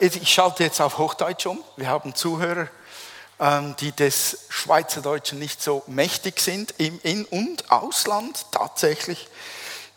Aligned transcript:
Ich 0.00 0.32
schalte 0.32 0.64
jetzt 0.64 0.80
auf 0.80 0.96
Hochdeutsch 0.96 1.44
um. 1.44 1.62
Wir 1.76 1.88
haben 1.88 2.14
Zuhörer, 2.14 2.68
ähm, 3.38 3.76
die 3.80 3.92
des 3.92 4.46
Schweizerdeutschen 4.48 5.38
nicht 5.38 5.62
so 5.62 5.82
mächtig 5.86 6.40
sind, 6.40 6.72
im 6.78 6.98
In- 7.02 7.26
und 7.26 7.70
Ausland 7.70 8.46
tatsächlich. 8.50 9.28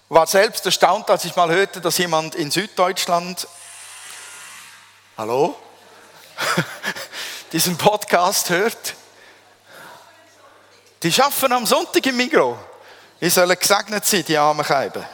War 0.10 0.28
selbst 0.28 0.66
erstaunt, 0.66 1.10
als 1.10 1.24
ich 1.24 1.38
mal 1.38 1.50
hörte, 1.50 1.80
dass 1.80 1.98
jemand 2.00 2.36
in 2.36 2.52
Süddeutschland, 2.52 3.48
hallo, 5.18 5.56
diesen 7.54 7.78
Podcast 7.78 8.50
hört. 8.50 8.94
Die 11.02 11.14
schaffen 11.14 11.54
am 11.54 11.66
Sonntag 11.66 12.06
im 12.08 12.18
Mikro. 12.18 12.60
Ich 13.22 13.34
soll 13.34 13.56
gesegnet 13.56 14.06
sein, 14.06 14.26
die 14.28 14.38
armen 14.38 14.66
Scheiben. 14.66 15.06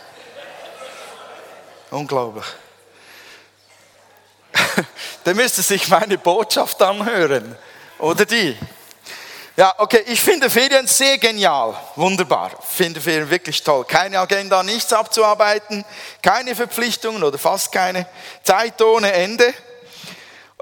Unglaublich. 1.91 2.45
Der 5.25 5.35
müsste 5.35 5.61
sich 5.61 5.87
meine 5.87 6.17
Botschaft 6.17 6.81
anhören. 6.81 7.55
Oder 7.99 8.25
die? 8.25 8.57
Ja, 9.55 9.73
okay, 9.77 10.03
ich 10.07 10.19
finde 10.19 10.49
Ferien 10.49 10.87
sehr 10.87 11.19
genial, 11.19 11.75
wunderbar. 11.95 12.51
Finde 12.67 12.99
Ferien 12.99 13.29
wirklich 13.29 13.61
toll. 13.61 13.85
Keine 13.85 14.17
Agenda, 14.19 14.63
nichts 14.63 14.91
abzuarbeiten, 14.91 15.85
keine 16.23 16.55
Verpflichtungen 16.55 17.23
oder 17.23 17.37
fast 17.37 17.71
keine. 17.71 18.07
Zeit 18.41 18.81
ohne 18.81 19.13
Ende. 19.13 19.53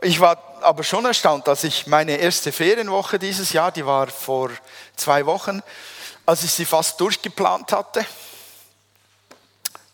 Ich 0.02 0.20
war 0.20 0.38
aber 0.62 0.84
schon 0.84 1.06
erstaunt, 1.06 1.48
dass 1.48 1.64
ich 1.64 1.88
meine 1.88 2.18
erste 2.18 2.52
Ferienwoche 2.52 3.18
dieses 3.18 3.54
Jahr, 3.54 3.72
die 3.72 3.86
war 3.86 4.08
vor 4.08 4.50
zwei 4.98 5.26
Wochen, 5.26 5.64
als 6.26 6.44
ich 6.44 6.52
sie 6.52 6.66
fast 6.66 7.00
durchgeplant 7.00 7.72
hatte. 7.72 8.06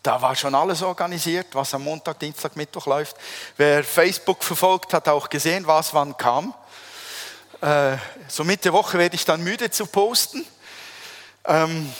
Da 0.08 0.22
war 0.22 0.34
schon 0.34 0.54
alles 0.54 0.80
organisiert, 0.80 1.48
was 1.54 1.74
am 1.74 1.84
Montag, 1.84 2.18
Dienstag, 2.18 2.56
Mittwoch 2.56 2.86
läuft. 2.86 3.14
Wer 3.58 3.84
Facebook 3.84 4.42
verfolgt, 4.42 4.94
hat 4.94 5.06
auch 5.06 5.28
gesehen, 5.28 5.66
was 5.66 5.92
wann 5.92 6.16
kam. 6.16 6.54
Äh, 7.60 7.98
so 8.26 8.42
Mitte 8.42 8.72
Woche 8.72 8.96
werde 8.96 9.16
ich 9.16 9.26
dann 9.26 9.44
müde 9.44 9.70
zu 9.70 9.84
posten. 9.84 10.46
Ähm, 11.44 11.92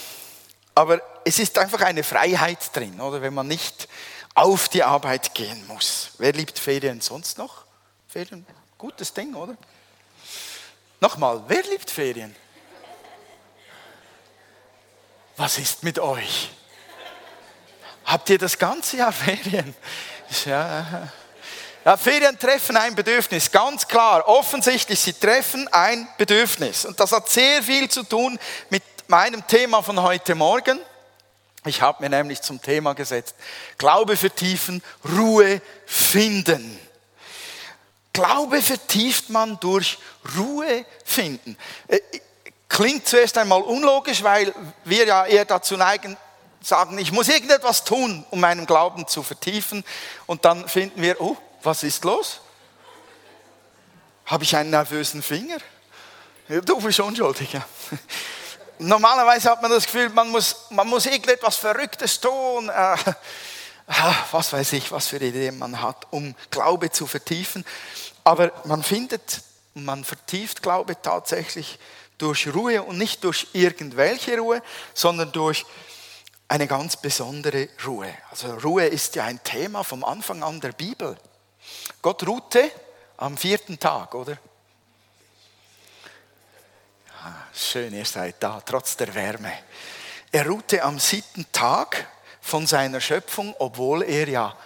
aber 0.73 0.99
es 1.23 1.37
ist 1.37 1.59
einfach 1.59 1.81
eine 1.81 2.03
Freiheit 2.03 2.75
drin, 2.75 2.99
oder? 2.99 3.21
Wenn 3.21 3.35
man 3.35 3.47
nicht 3.47 3.87
auf 4.33 4.69
die 4.69 4.81
Arbeit 4.81 5.35
gehen 5.35 5.67
muss. 5.67 6.13
Wer 6.17 6.33
liebt 6.33 6.57
Ferien 6.57 7.01
sonst 7.01 7.37
noch? 7.37 7.63
Ferien, 8.07 8.43
gutes 8.79 9.13
Ding, 9.13 9.35
oder? 9.35 9.55
Nochmal, 10.99 11.43
wer 11.47 11.61
liebt 11.61 11.91
Ferien? 11.91 12.35
Was 15.37 15.59
ist 15.59 15.83
mit 15.83 15.99
euch? 15.99 16.49
Habt 18.09 18.31
ihr 18.31 18.39
das 18.39 18.57
ganze 18.57 18.97
Jahr 18.97 19.11
Ferien? 19.13 19.75
Ja, 20.43 21.09
ja, 21.85 21.95
Ferien 21.95 22.37
treffen 22.39 22.75
ein 22.75 22.95
Bedürfnis, 22.95 23.51
ganz 23.51 23.87
klar. 23.87 24.27
Offensichtlich, 24.27 24.99
sie 24.99 25.13
treffen 25.13 25.67
ein 25.71 26.07
Bedürfnis. 26.17 26.85
Und 26.85 26.99
das 26.99 27.11
hat 27.11 27.29
sehr 27.29 27.61
viel 27.61 27.87
zu 27.87 28.01
tun 28.01 28.39
mit 28.71 28.81
meinem 29.07 29.45
Thema 29.45 29.83
von 29.83 30.01
heute 30.01 30.33
Morgen. 30.33 30.79
Ich 31.65 31.83
habe 31.83 32.01
mir 32.01 32.09
nämlich 32.09 32.41
zum 32.41 32.59
Thema 32.59 32.93
gesetzt, 32.93 33.35
Glaube 33.77 34.17
vertiefen, 34.17 34.81
Ruhe 35.07 35.61
finden. 35.85 36.79
Glaube 38.11 38.61
vertieft 38.63 39.29
man 39.29 39.59
durch 39.59 39.99
Ruhe 40.35 40.83
finden. 41.05 41.57
Äh, 41.87 41.99
klingt 42.67 43.07
zuerst 43.07 43.37
einmal 43.37 43.61
unlogisch, 43.61 44.23
weil 44.23 44.53
wir 44.83 45.05
ja 45.05 45.25
eher 45.25 45.45
dazu 45.45 45.77
neigen, 45.77 46.17
sagen, 46.61 46.97
ich 46.97 47.11
muss 47.11 47.29
irgendetwas 47.29 47.83
tun, 47.83 48.25
um 48.29 48.39
meinen 48.39 48.65
Glauben 48.65 49.07
zu 49.07 49.23
vertiefen. 49.23 49.83
Und 50.25 50.45
dann 50.45 50.67
finden 50.67 51.01
wir, 51.01 51.19
oh, 51.21 51.37
was 51.63 51.83
ist 51.83 52.03
los? 52.03 52.41
Habe 54.25 54.43
ich 54.43 54.55
einen 54.55 54.69
nervösen 54.69 55.23
Finger? 55.23 55.57
Du 56.47 56.79
bist 56.81 56.99
unschuldig. 56.99 57.53
Ja. 57.53 57.65
Normalerweise 58.79 59.49
hat 59.49 59.61
man 59.61 59.71
das 59.71 59.85
Gefühl, 59.85 60.09
man 60.09 60.29
muss, 60.29 60.67
man 60.69 60.87
muss 60.87 61.05
irgendetwas 61.05 61.57
Verrücktes 61.57 62.19
tun. 62.19 62.69
Äh, 62.69 62.95
was 64.31 64.53
weiß 64.53 64.73
ich, 64.73 64.91
was 64.91 65.07
für 65.07 65.17
Ideen 65.17 65.57
man 65.57 65.81
hat, 65.81 66.07
um 66.11 66.35
Glaube 66.51 66.91
zu 66.91 67.07
vertiefen. 67.07 67.65
Aber 68.23 68.51
man 68.65 68.83
findet, 68.83 69.41
man 69.73 70.03
vertieft 70.03 70.61
Glaube 70.61 71.01
tatsächlich 71.01 71.79
durch 72.17 72.53
Ruhe 72.53 72.83
und 72.83 72.97
nicht 72.97 73.23
durch 73.23 73.47
irgendwelche 73.53 74.37
Ruhe, 74.37 74.61
sondern 74.93 75.31
durch 75.31 75.65
eine 76.49 76.67
ganz 76.67 76.97
besondere 76.97 77.69
Ruhe. 77.85 78.13
Also 78.31 78.53
Ruhe 78.55 78.87
ist 78.87 79.15
ja 79.15 79.23
ein 79.23 79.41
Thema 79.43 79.83
vom 79.83 80.03
Anfang 80.03 80.43
an 80.43 80.59
der 80.59 80.71
Bibel. 80.71 81.15
Gott 82.01 82.27
ruhte 82.27 82.71
am 83.17 83.37
vierten 83.37 83.79
Tag, 83.79 84.15
oder? 84.15 84.37
Ah, 87.23 87.43
schön, 87.53 87.93
ihr 87.93 88.05
seid 88.05 88.41
da, 88.41 88.61
trotz 88.61 88.97
der 88.97 89.13
Wärme. 89.13 89.53
Er 90.31 90.47
ruhte 90.47 90.83
am 90.83 90.97
siebten 90.99 91.45
Tag 91.51 92.07
von 92.41 92.65
seiner 92.65 92.99
Schöpfung, 92.99 93.55
obwohl 93.59 94.01
er 94.03 94.27
ja 94.27 94.57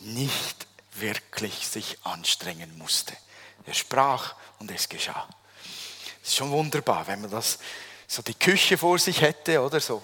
nicht 0.00 0.66
wirklich 0.94 1.68
sich 1.68 1.98
anstrengen 2.02 2.76
musste. 2.78 3.16
Er 3.64 3.74
sprach 3.74 4.34
und 4.58 4.70
es 4.72 4.88
geschah. 4.88 5.28
Das 6.20 6.30
ist 6.30 6.36
schon 6.36 6.50
wunderbar, 6.50 7.06
wenn 7.06 7.20
man 7.20 7.30
das 7.30 7.58
so 8.08 8.22
die 8.22 8.34
Küche 8.34 8.76
vor 8.76 8.98
sich 8.98 9.20
hätte 9.20 9.60
oder 9.60 9.78
so. 9.78 10.02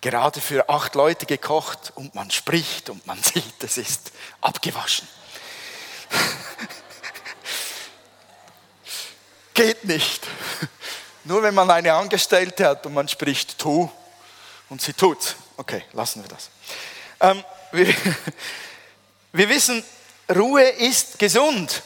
Gerade 0.00 0.40
für 0.40 0.68
acht 0.68 0.94
Leute 0.94 1.26
gekocht 1.26 1.92
und 1.96 2.14
man 2.14 2.30
spricht 2.30 2.88
und 2.88 3.06
man 3.06 3.20
sieht, 3.22 3.62
es 3.62 3.78
ist 3.78 4.12
abgewaschen. 4.40 5.08
Geht 9.54 9.84
nicht. 9.84 10.26
Nur 11.24 11.42
wenn 11.42 11.54
man 11.54 11.70
eine 11.70 11.92
Angestellte 11.92 12.66
hat 12.66 12.86
und 12.86 12.94
man 12.94 13.08
spricht 13.08 13.58
tu 13.58 13.90
und 14.68 14.80
sie 14.80 14.92
tut. 14.92 15.34
Okay, 15.56 15.84
lassen 15.92 16.22
wir 16.22 16.28
das. 16.28 16.50
Ähm, 17.20 17.44
wir, 17.72 17.92
wir 19.32 19.48
wissen, 19.48 19.84
Ruhe 20.34 20.62
ist 20.62 21.18
gesund. 21.18 21.82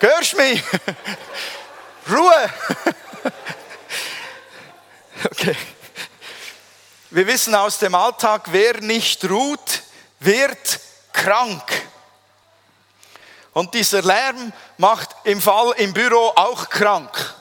Hörst 0.00 0.36
mich? 0.36 0.62
Ruhe. 2.08 2.50
Okay. 5.24 5.56
Wir 7.10 7.26
wissen 7.26 7.54
aus 7.54 7.78
dem 7.78 7.94
Alltag, 7.94 8.52
wer 8.52 8.80
nicht 8.80 9.28
ruht, 9.28 9.82
wird 10.20 10.78
krank. 11.12 11.62
Und 13.52 13.74
dieser 13.74 14.02
Lärm 14.02 14.52
macht 14.76 15.08
im 15.24 15.40
Fall 15.40 15.72
im 15.78 15.92
Büro 15.92 16.32
auch 16.36 16.68
krank. 16.68 17.34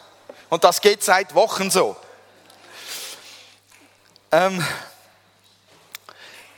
Und 0.50 0.64
das 0.64 0.82
geht 0.82 1.04
seit 1.04 1.36
Wochen 1.36 1.70
so. 1.70 1.96
Ähm, 4.32 4.66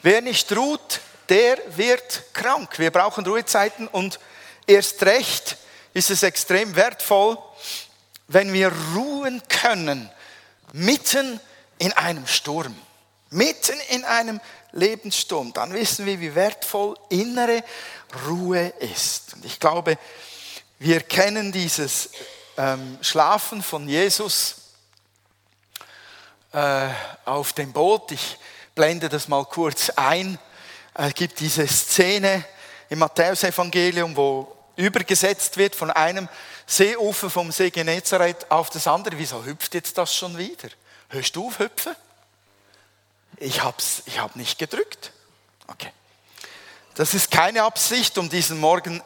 wer 0.02 0.22
nicht 0.22 0.56
ruht, 0.56 1.02
der 1.28 1.58
wird 1.76 2.24
krank. 2.34 2.80
Wir 2.80 2.92
brauchen 2.92 3.26
Ruhezeiten 3.26 3.90
und 3.90 4.20
erst 4.66 5.04
recht 5.04 5.58
ist 5.94 6.12
es 6.12 6.24
extrem 6.24 6.76
wertvoll, 6.76 7.38
wenn 8.28 8.54
wir 8.54 8.72
ruhen 8.96 9.42
können, 9.50 10.10
mitten 10.74 11.40
in 11.78 11.94
einem 11.94 12.28
Sturm, 12.28 12.76
mitten 13.30 13.80
in 13.90 14.04
einem 14.06 14.40
Lebenssturm. 14.72 15.54
Dann 15.54 15.74
wissen 15.74 16.06
wir, 16.06 16.20
wie 16.20 16.36
wertvoll 16.36 16.98
innere 17.10 17.64
Ruhe 18.28 18.74
ist. 18.80 19.34
Und 19.36 19.46
ich 19.46 19.60
glaube, 19.60 19.98
wir 20.80 21.02
kennen 21.02 21.52
dieses 21.52 22.10
ähm, 22.58 22.98
Schlafen 23.02 23.64
von 23.64 23.88
Jesus 23.88 24.56
äh, 26.52 26.88
auf 27.26 27.54
dem 27.54 27.74
Boot. 27.74 28.12
Ich 28.12 28.38
blende 28.76 29.10
das 29.10 29.28
mal 29.28 29.46
kurz 29.46 29.90
ein. 29.92 30.40
Es 30.94 31.14
gibt 31.14 31.40
diese 31.40 31.68
Szene 31.68 32.44
im 32.90 33.00
Matthäusevangelium, 33.00 34.16
wo 34.16 34.56
übergesetzt 34.76 35.58
wird 35.58 35.76
von 35.76 35.92
einem 35.92 36.28
Seeufer 36.70 37.32
vom 37.32 37.52
See 37.52 37.72
Genezareth 37.72 38.52
auf 38.52 38.70
das 38.70 38.86
andere. 38.86 39.18
Wieso 39.18 39.44
hüpft 39.44 39.74
jetzt 39.74 39.98
das 39.98 40.16
schon 40.16 40.38
wieder? 40.38 40.70
Hörst 41.10 41.36
du 41.36 41.48
auf 41.48 41.58
hüpfen? 41.58 41.96
Ich 43.38 43.64
habe 43.64 43.78
ich 44.06 44.20
hab 44.20 44.36
nicht 44.36 44.60
gedrückt. 44.60 45.12
Okay. 45.66 45.92
Das 46.94 47.16
ist 47.16 47.32
keine 47.32 47.64
Absicht, 47.64 48.20
um 48.20 48.30
diesen 48.30 48.60
Morgen 48.60 49.02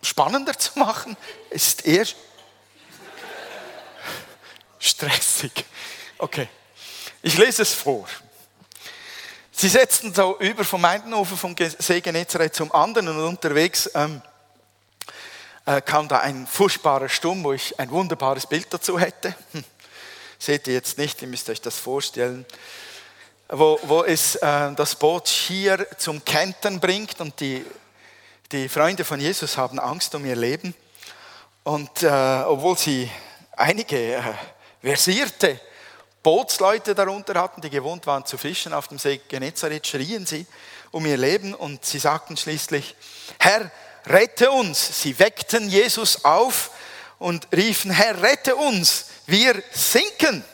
spannender 0.00 0.58
zu 0.58 0.78
machen. 0.78 1.18
Es 1.50 1.66
ist 1.66 1.84
eher 1.84 2.06
stressig. 4.78 5.66
Okay. 6.16 6.48
Ich 7.20 7.36
lese 7.36 7.60
es 7.60 7.74
vor. 7.74 8.08
Sie 9.52 9.68
setzten 9.68 10.14
so 10.14 10.38
über 10.38 10.64
vom 10.64 10.82
einen 10.86 11.12
Ufer 11.12 11.36
vom 11.36 11.54
See 11.78 12.00
Genezareth 12.00 12.54
zum 12.54 12.72
anderen 12.72 13.08
und 13.08 13.22
unterwegs 13.22 13.90
ähm, 13.94 14.22
äh, 14.22 14.35
kam 15.84 16.06
da 16.08 16.20
ein 16.20 16.46
furchtbarer 16.46 17.08
Sturm, 17.08 17.42
wo 17.42 17.52
ich 17.52 17.78
ein 17.80 17.90
wunderbares 17.90 18.46
Bild 18.46 18.66
dazu 18.70 18.98
hätte. 18.98 19.34
Hm. 19.52 19.64
Seht 20.38 20.66
ihr 20.68 20.74
jetzt 20.74 20.98
nicht, 20.98 21.20
ihr 21.22 21.28
müsst 21.28 21.48
euch 21.50 21.60
das 21.60 21.78
vorstellen. 21.78 22.46
wo, 23.48 23.78
wo 23.84 24.04
es 24.04 24.36
äh, 24.36 24.72
das 24.74 24.96
Boot 24.96 25.28
hier 25.28 25.86
zum 25.98 26.24
Kentern 26.24 26.80
bringt 26.80 27.20
und 27.20 27.38
die, 27.40 27.64
die 28.52 28.68
Freunde 28.68 29.04
von 29.04 29.20
Jesus 29.20 29.56
haben 29.56 29.78
Angst 29.78 30.14
um 30.14 30.24
ihr 30.24 30.36
Leben. 30.36 30.74
Und 31.64 32.02
äh, 32.02 32.08
obwohl 32.46 32.76
sie 32.76 33.10
einige 33.56 34.16
äh, 34.16 34.22
versierte 34.82 35.60
Bootsleute 36.22 36.94
darunter 36.94 37.40
hatten, 37.40 37.60
die 37.60 37.70
gewohnt 37.70 38.06
waren 38.06 38.26
zu 38.26 38.36
fischen 38.36 38.72
auf 38.72 38.88
dem 38.88 38.98
See 38.98 39.20
Genezareth, 39.28 39.86
schrien 39.86 40.26
sie 40.26 40.46
um 40.90 41.06
ihr 41.06 41.16
Leben 41.16 41.54
und 41.54 41.84
sie 41.84 41.98
sagten 41.98 42.36
schließlich, 42.36 42.96
Herr, 43.38 43.70
rette 44.06 44.50
uns. 44.50 45.02
Sie 45.02 45.18
weckten 45.18 45.68
Jesus 45.68 46.24
auf 46.24 46.70
und 47.18 47.48
riefen, 47.52 47.90
Herr, 47.90 48.22
rette 48.22 48.56
uns, 48.56 49.06
wir 49.26 49.62
sinken. 49.72 50.44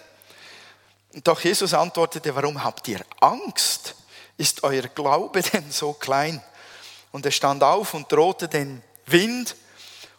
Doch 1.25 1.41
Jesus 1.41 1.75
antwortete, 1.75 2.35
warum 2.35 2.63
habt 2.63 2.89
ihr 2.89 3.01
Angst? 3.21 3.95
Ist 4.37 4.63
euer 4.65 4.83
Glaube 4.83 5.43
denn 5.53 5.71
so 5.71 5.93
klein? 5.93 6.43
Und 7.11 7.27
er 7.27 7.33
stand 7.33 7.63
auf 7.63 7.95
und 7.95 8.11
drohte 8.11 8.49
den 8.49 8.83
Wind 9.07 9.55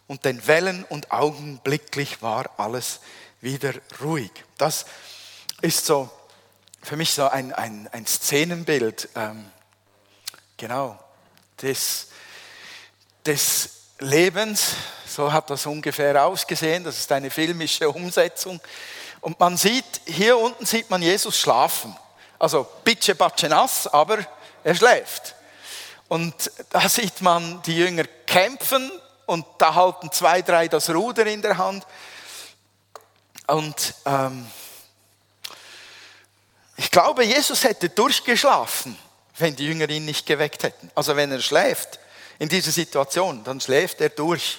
und 0.06 0.24
den 0.24 0.46
Wellen 0.46 0.84
und 0.84 1.10
augenblicklich 1.10 2.22
war 2.22 2.50
alles 2.58 3.00
wieder 3.40 3.74
ruhig. 4.00 4.30
Das 4.56 4.86
ist 5.60 5.86
so 5.86 6.10
für 6.84 6.96
mich 6.96 7.12
so 7.12 7.28
ein, 7.28 7.52
ein, 7.52 7.88
ein 7.92 8.06
Szenenbild, 8.06 9.08
ähm, 9.16 9.50
genau, 10.56 10.98
des, 11.62 12.08
des 13.24 13.70
Lebens. 13.98 14.74
So 15.06 15.32
hat 15.32 15.50
das 15.50 15.66
ungefähr 15.66 16.24
ausgesehen. 16.24 16.84
Das 16.84 16.98
ist 16.98 17.10
eine 17.12 17.30
filmische 17.30 17.88
Umsetzung. 17.88 18.60
Und 19.20 19.38
man 19.40 19.56
sieht, 19.56 20.02
hier 20.06 20.36
unten 20.36 20.66
sieht 20.66 20.90
man 20.90 21.00
Jesus 21.02 21.38
schlafen. 21.38 21.96
Also 22.38 22.66
bitsche 22.84 23.14
batsche 23.14 23.48
nass, 23.48 23.86
aber 23.86 24.18
er 24.62 24.74
schläft. 24.74 25.34
Und 26.08 26.50
da 26.70 26.88
sieht 26.88 27.22
man 27.22 27.62
die 27.62 27.76
Jünger 27.76 28.04
kämpfen 28.26 28.90
und 29.26 29.46
da 29.58 29.74
halten 29.74 30.12
zwei, 30.12 30.42
drei 30.42 30.68
das 30.68 30.90
Ruder 30.90 31.26
in 31.26 31.40
der 31.40 31.56
Hand. 31.56 31.86
Und 33.46 33.94
ähm, 34.04 34.46
ich 36.76 36.90
glaube, 36.90 37.24
Jesus 37.24 37.64
hätte 37.64 37.88
durchgeschlafen, 37.88 38.98
wenn 39.38 39.56
die 39.56 39.66
Jünger 39.66 39.88
ihn 39.88 40.04
nicht 40.04 40.26
geweckt 40.26 40.64
hätten. 40.64 40.90
Also 40.94 41.16
wenn 41.16 41.32
er 41.32 41.40
schläft 41.40 41.98
in 42.38 42.48
dieser 42.48 42.72
Situation, 42.72 43.44
dann 43.44 43.60
schläft 43.60 44.00
er 44.00 44.08
durch. 44.10 44.58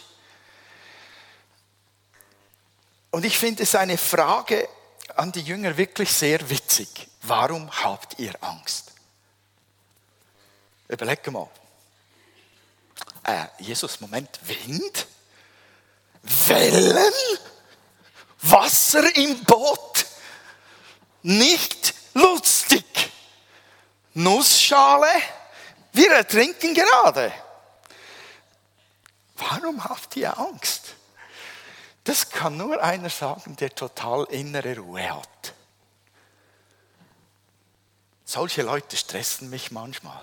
Und 3.11 3.25
ich 3.25 3.37
finde 3.37 3.63
es 3.63 3.75
eine 3.75 3.97
Frage 3.97 4.67
an 5.15 5.31
die 5.31 5.41
Jünger 5.41 5.77
wirklich 5.77 6.11
sehr 6.11 6.49
witzig. 6.49 7.07
Warum 7.21 7.71
habt 7.71 8.19
ihr 8.19 8.33
Angst? 8.41 8.91
Überleg 10.87 11.25
mal. 11.31 11.49
Äh, 13.23 13.45
Jesus, 13.59 14.01
Moment, 14.01 14.39
Wind? 14.43 15.07
Wellen? 16.21 17.13
Wasser 18.41 19.15
im 19.15 19.43
Boot? 19.45 20.05
Nicht 21.23 21.93
lustig. 22.13 22.85
Nussschale? 24.13 25.09
Wir 25.91 26.11
ertrinken 26.11 26.73
gerade. 26.73 27.31
Warum 29.35 29.83
habt 29.83 30.15
ihr 30.15 30.37
Angst? 30.37 30.95
Das 32.03 32.29
kann 32.29 32.57
nur 32.57 32.81
einer 32.81 33.09
sagen, 33.09 33.55
der 33.55 33.73
total 33.73 34.25
innere 34.25 34.77
Ruhe 34.77 35.15
hat. 35.15 35.53
Solche 38.23 38.61
Leute 38.61 38.95
stressen 38.95 39.49
mich 39.49 39.71
manchmal. 39.71 40.21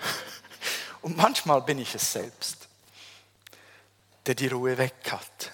Und 1.02 1.16
manchmal 1.16 1.62
bin 1.62 1.78
ich 1.78 1.94
es 1.94 2.12
selbst, 2.12 2.68
der 4.26 4.34
die 4.34 4.48
Ruhe 4.48 4.76
weg 4.78 5.10
hat. 5.10 5.52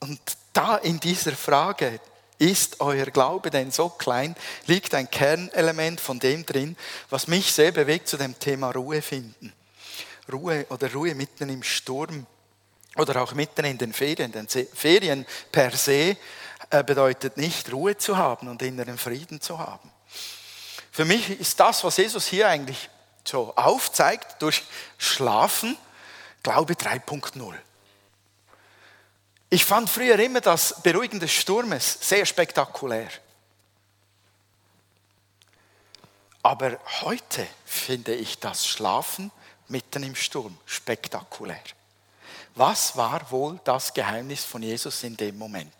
Und 0.00 0.20
da 0.52 0.76
in 0.76 1.00
dieser 1.00 1.32
Frage, 1.32 2.00
ist 2.38 2.80
euer 2.80 3.06
Glaube 3.06 3.50
denn 3.50 3.70
so 3.70 3.90
klein, 3.90 4.34
liegt 4.66 4.94
ein 4.94 5.10
Kernelement 5.10 6.00
von 6.00 6.18
dem 6.18 6.46
drin, 6.46 6.76
was 7.10 7.26
mich 7.26 7.52
sehr 7.52 7.70
bewegt 7.70 8.08
zu 8.08 8.16
dem 8.16 8.38
Thema 8.38 8.70
Ruhe 8.70 9.02
finden. 9.02 9.52
Ruhe 10.32 10.66
oder 10.70 10.92
Ruhe 10.92 11.14
mitten 11.14 11.48
im 11.48 11.62
Sturm 11.62 12.26
oder 12.96 13.22
auch 13.22 13.32
mitten 13.32 13.64
in 13.64 13.78
den 13.78 13.92
Ferien. 13.92 14.32
Denn 14.32 14.48
Ferien 14.48 15.26
per 15.50 15.76
se 15.76 16.16
äh, 16.70 16.84
bedeutet 16.84 17.36
nicht 17.36 17.72
Ruhe 17.72 17.96
zu 17.96 18.16
haben 18.16 18.48
und 18.48 18.62
inneren 18.62 18.98
Frieden 18.98 19.40
zu 19.40 19.58
haben. 19.58 19.90
Für 20.92 21.04
mich 21.04 21.30
ist 21.30 21.58
das, 21.60 21.84
was 21.84 21.96
Jesus 21.96 22.26
hier 22.26 22.48
eigentlich 22.48 22.90
so 23.24 23.52
aufzeigt 23.56 24.42
durch 24.42 24.62
Schlafen, 24.98 25.76
Glaube 26.42 26.74
3.0. 26.74 27.54
Ich 29.50 29.64
fand 29.64 29.90
früher 29.90 30.18
immer 30.18 30.40
das 30.40 30.80
Beruhigen 30.82 31.20
des 31.20 31.32
Sturmes 31.32 31.98
sehr 32.00 32.24
spektakulär. 32.24 33.08
Aber 36.42 36.78
heute 37.02 37.46
finde 37.66 38.14
ich 38.14 38.38
das 38.38 38.66
Schlafen 38.66 39.30
mitten 39.70 40.02
im 40.02 40.14
Sturm 40.14 40.56
spektakulär. 40.66 41.62
Was 42.54 42.96
war 42.96 43.30
wohl 43.30 43.60
das 43.64 43.94
Geheimnis 43.94 44.44
von 44.44 44.62
Jesus 44.62 45.02
in 45.02 45.16
dem 45.16 45.38
Moment? 45.38 45.72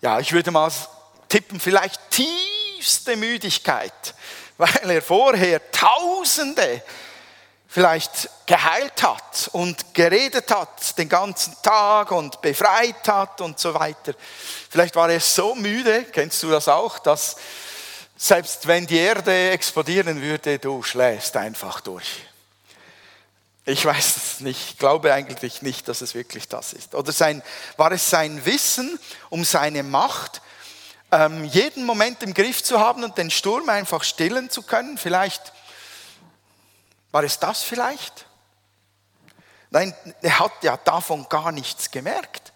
Ja, 0.00 0.20
ich 0.20 0.32
würde 0.32 0.50
mal 0.50 0.70
tippen, 1.28 1.58
vielleicht 1.58 2.00
tiefste 2.10 3.16
Müdigkeit 3.16 4.14
weil 4.60 4.90
er 4.90 5.02
vorher 5.02 5.70
Tausende 5.72 6.82
vielleicht 7.66 8.28
geheilt 8.46 9.02
hat 9.02 9.48
und 9.52 9.94
geredet 9.94 10.50
hat 10.50 10.98
den 10.98 11.08
ganzen 11.08 11.56
Tag 11.62 12.10
und 12.10 12.40
befreit 12.42 13.08
hat 13.08 13.40
und 13.40 13.58
so 13.58 13.72
weiter. 13.72 14.12
Vielleicht 14.68 14.96
war 14.96 15.08
er 15.08 15.20
so 15.20 15.54
müde, 15.54 16.04
kennst 16.12 16.42
du 16.42 16.50
das 16.50 16.68
auch, 16.68 16.98
dass 16.98 17.36
selbst 18.16 18.66
wenn 18.66 18.86
die 18.86 18.98
Erde 18.98 19.50
explodieren 19.50 20.20
würde, 20.20 20.58
du 20.58 20.82
schläfst 20.82 21.34
einfach 21.36 21.80
durch. 21.80 22.22
Ich 23.70 23.84
weiß 23.86 24.16
es 24.16 24.40
nicht, 24.40 24.70
ich 24.70 24.78
glaube 24.78 25.14
eigentlich 25.14 25.62
nicht, 25.62 25.86
dass 25.86 26.00
es 26.00 26.16
wirklich 26.16 26.48
das 26.48 26.72
ist. 26.72 26.96
Oder 26.96 27.12
sein, 27.12 27.40
war 27.76 27.92
es 27.92 28.10
sein 28.10 28.44
Wissen 28.44 28.98
um 29.28 29.44
seine 29.44 29.84
Macht, 29.84 30.42
ähm, 31.12 31.44
jeden 31.44 31.86
Moment 31.86 32.24
im 32.24 32.34
Griff 32.34 32.64
zu 32.64 32.80
haben 32.80 33.04
und 33.04 33.16
den 33.16 33.30
Sturm 33.30 33.68
einfach 33.68 34.02
stillen 34.02 34.50
zu 34.50 34.62
können. 34.62 34.98
Vielleicht 34.98 35.52
war 37.12 37.22
es 37.22 37.38
das 37.38 37.62
vielleicht? 37.62 38.26
Nein, 39.70 39.94
er 40.20 40.40
hat 40.40 40.52
ja 40.62 40.76
davon 40.76 41.28
gar 41.28 41.52
nichts 41.52 41.92
gemerkt. 41.92 42.52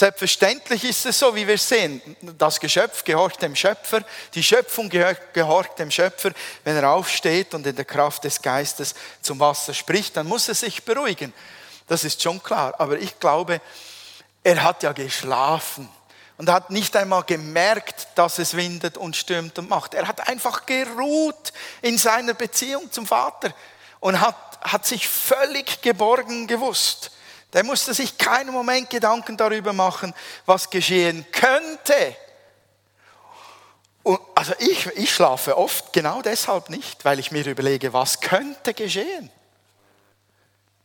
Selbstverständlich 0.00 0.84
ist 0.84 1.04
es 1.04 1.18
so, 1.18 1.34
wie 1.34 1.46
wir 1.46 1.58
sehen, 1.58 2.00
das 2.38 2.58
Geschöpf 2.58 3.04
gehorcht 3.04 3.42
dem 3.42 3.54
Schöpfer, 3.54 4.02
die 4.32 4.42
Schöpfung 4.42 4.88
gehorcht 4.88 5.78
dem 5.78 5.90
Schöpfer. 5.90 6.30
Wenn 6.64 6.74
er 6.74 6.90
aufsteht 6.90 7.52
und 7.52 7.66
in 7.66 7.76
der 7.76 7.84
Kraft 7.84 8.24
des 8.24 8.40
Geistes 8.40 8.94
zum 9.20 9.38
Wasser 9.40 9.74
spricht, 9.74 10.16
dann 10.16 10.26
muss 10.26 10.48
er 10.48 10.54
sich 10.54 10.82
beruhigen. 10.84 11.34
Das 11.86 12.04
ist 12.04 12.22
schon 12.22 12.42
klar. 12.42 12.72
Aber 12.78 12.98
ich 12.98 13.20
glaube, 13.20 13.60
er 14.42 14.62
hat 14.62 14.82
ja 14.84 14.92
geschlafen 14.92 15.86
und 16.38 16.48
hat 16.48 16.70
nicht 16.70 16.96
einmal 16.96 17.24
gemerkt, 17.24 18.08
dass 18.14 18.38
es 18.38 18.56
windet 18.56 18.96
und 18.96 19.16
stürmt 19.16 19.58
und 19.58 19.68
macht. 19.68 19.92
Er 19.92 20.08
hat 20.08 20.26
einfach 20.30 20.64
geruht 20.64 21.52
in 21.82 21.98
seiner 21.98 22.32
Beziehung 22.32 22.90
zum 22.90 23.06
Vater 23.06 23.52
und 24.00 24.18
hat, 24.18 24.60
hat 24.62 24.86
sich 24.86 25.06
völlig 25.06 25.82
geborgen 25.82 26.46
gewusst. 26.46 27.10
Der 27.52 27.64
musste 27.64 27.94
sich 27.94 28.16
keinen 28.16 28.52
Moment 28.52 28.90
Gedanken 28.90 29.36
darüber 29.36 29.72
machen, 29.72 30.14
was 30.46 30.70
geschehen 30.70 31.26
könnte. 31.32 32.16
Und 34.02 34.20
also 34.34 34.54
ich, 34.58 34.86
ich 34.96 35.12
schlafe 35.12 35.56
oft 35.56 35.92
genau 35.92 36.22
deshalb 36.22 36.70
nicht, 36.70 37.04
weil 37.04 37.18
ich 37.18 37.30
mir 37.30 37.46
überlege, 37.46 37.92
was 37.92 38.20
könnte 38.20 38.72
geschehen. 38.72 39.30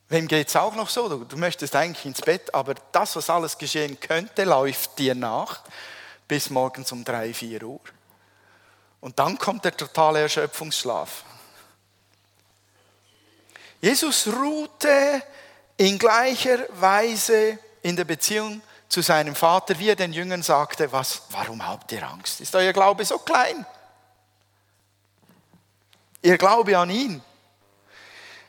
Wem 0.09 0.27
geht 0.27 0.49
es 0.49 0.55
auch 0.55 0.75
noch 0.75 0.89
so? 0.89 1.09
Du, 1.09 1.23
du 1.23 1.37
möchtest 1.37 1.75
eigentlich 1.75 2.05
ins 2.05 2.21
Bett, 2.21 2.53
aber 2.53 2.75
das, 2.91 3.15
was 3.15 3.29
alles 3.29 3.57
geschehen 3.57 3.99
könnte, 3.99 4.43
läuft 4.43 4.99
dir 4.99 5.15
nach 5.15 5.61
bis 6.27 6.49
morgens 6.49 6.91
um 6.91 7.03
drei, 7.03 7.33
vier 7.33 7.63
Uhr. 7.63 7.79
Und 8.99 9.19
dann 9.19 9.37
kommt 9.37 9.65
der 9.65 9.75
totale 9.75 10.21
Erschöpfungsschlaf. 10.21 11.23
Jesus 13.81 14.27
ruhte 14.27 15.21
in 15.77 15.97
gleicher 15.97 16.59
Weise 16.69 17.59
in 17.81 17.95
der 17.95 18.05
Beziehung 18.05 18.61
zu 18.87 19.01
seinem 19.01 19.35
Vater, 19.35 19.77
wie 19.79 19.89
er 19.89 19.95
den 19.95 20.13
Jüngern 20.13 20.43
sagte, 20.43 20.91
was, 20.91 21.23
warum 21.31 21.65
habt 21.65 21.91
ihr 21.91 22.07
Angst? 22.07 22.41
Ist 22.41 22.55
euer 22.55 22.73
Glaube 22.73 23.03
so 23.05 23.17
klein? 23.19 23.65
Ihr 26.21 26.37
Glaube 26.37 26.77
an 26.77 26.89
ihn 26.89 27.21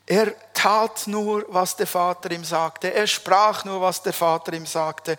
er 0.07 0.33
tat 0.55 1.09
nur, 1.09 1.45
was 1.49 1.75
der 1.75 1.89
Vater 1.89 2.31
ihm 2.31 2.45
sagte. 2.45 2.95
Er 2.95 3.09
sprach 3.09 3.65
nur, 3.65 3.81
was 3.81 4.03
der 4.03 4.13
Vater 4.13 4.53
ihm 4.53 4.65
sagte. 4.65 5.19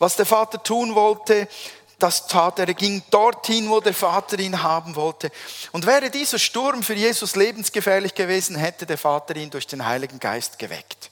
Was 0.00 0.16
der 0.16 0.26
Vater 0.26 0.60
tun 0.60 0.96
wollte, 0.96 1.46
das 2.00 2.26
tat 2.26 2.58
er. 2.58 2.66
Er 2.66 2.74
ging 2.74 3.04
dorthin, 3.10 3.70
wo 3.70 3.80
der 3.80 3.94
Vater 3.94 4.38
ihn 4.40 4.64
haben 4.64 4.96
wollte. 4.96 5.30
Und 5.70 5.86
wäre 5.86 6.10
dieser 6.10 6.40
Sturm 6.40 6.82
für 6.82 6.94
Jesus 6.94 7.36
lebensgefährlich 7.36 8.14
gewesen, 8.14 8.56
hätte 8.56 8.84
der 8.84 8.98
Vater 8.98 9.36
ihn 9.36 9.50
durch 9.50 9.68
den 9.68 9.86
Heiligen 9.86 10.18
Geist 10.18 10.58
geweckt. 10.58 11.10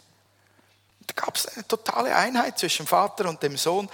Da 1.06 1.14
gab 1.14 1.36
es 1.36 1.46
eine 1.46 1.66
totale 1.66 2.14
Einheit 2.14 2.58
zwischen 2.58 2.86
Vater 2.86 3.28
und 3.28 3.42
dem 3.42 3.56
Sohn. 3.56 3.88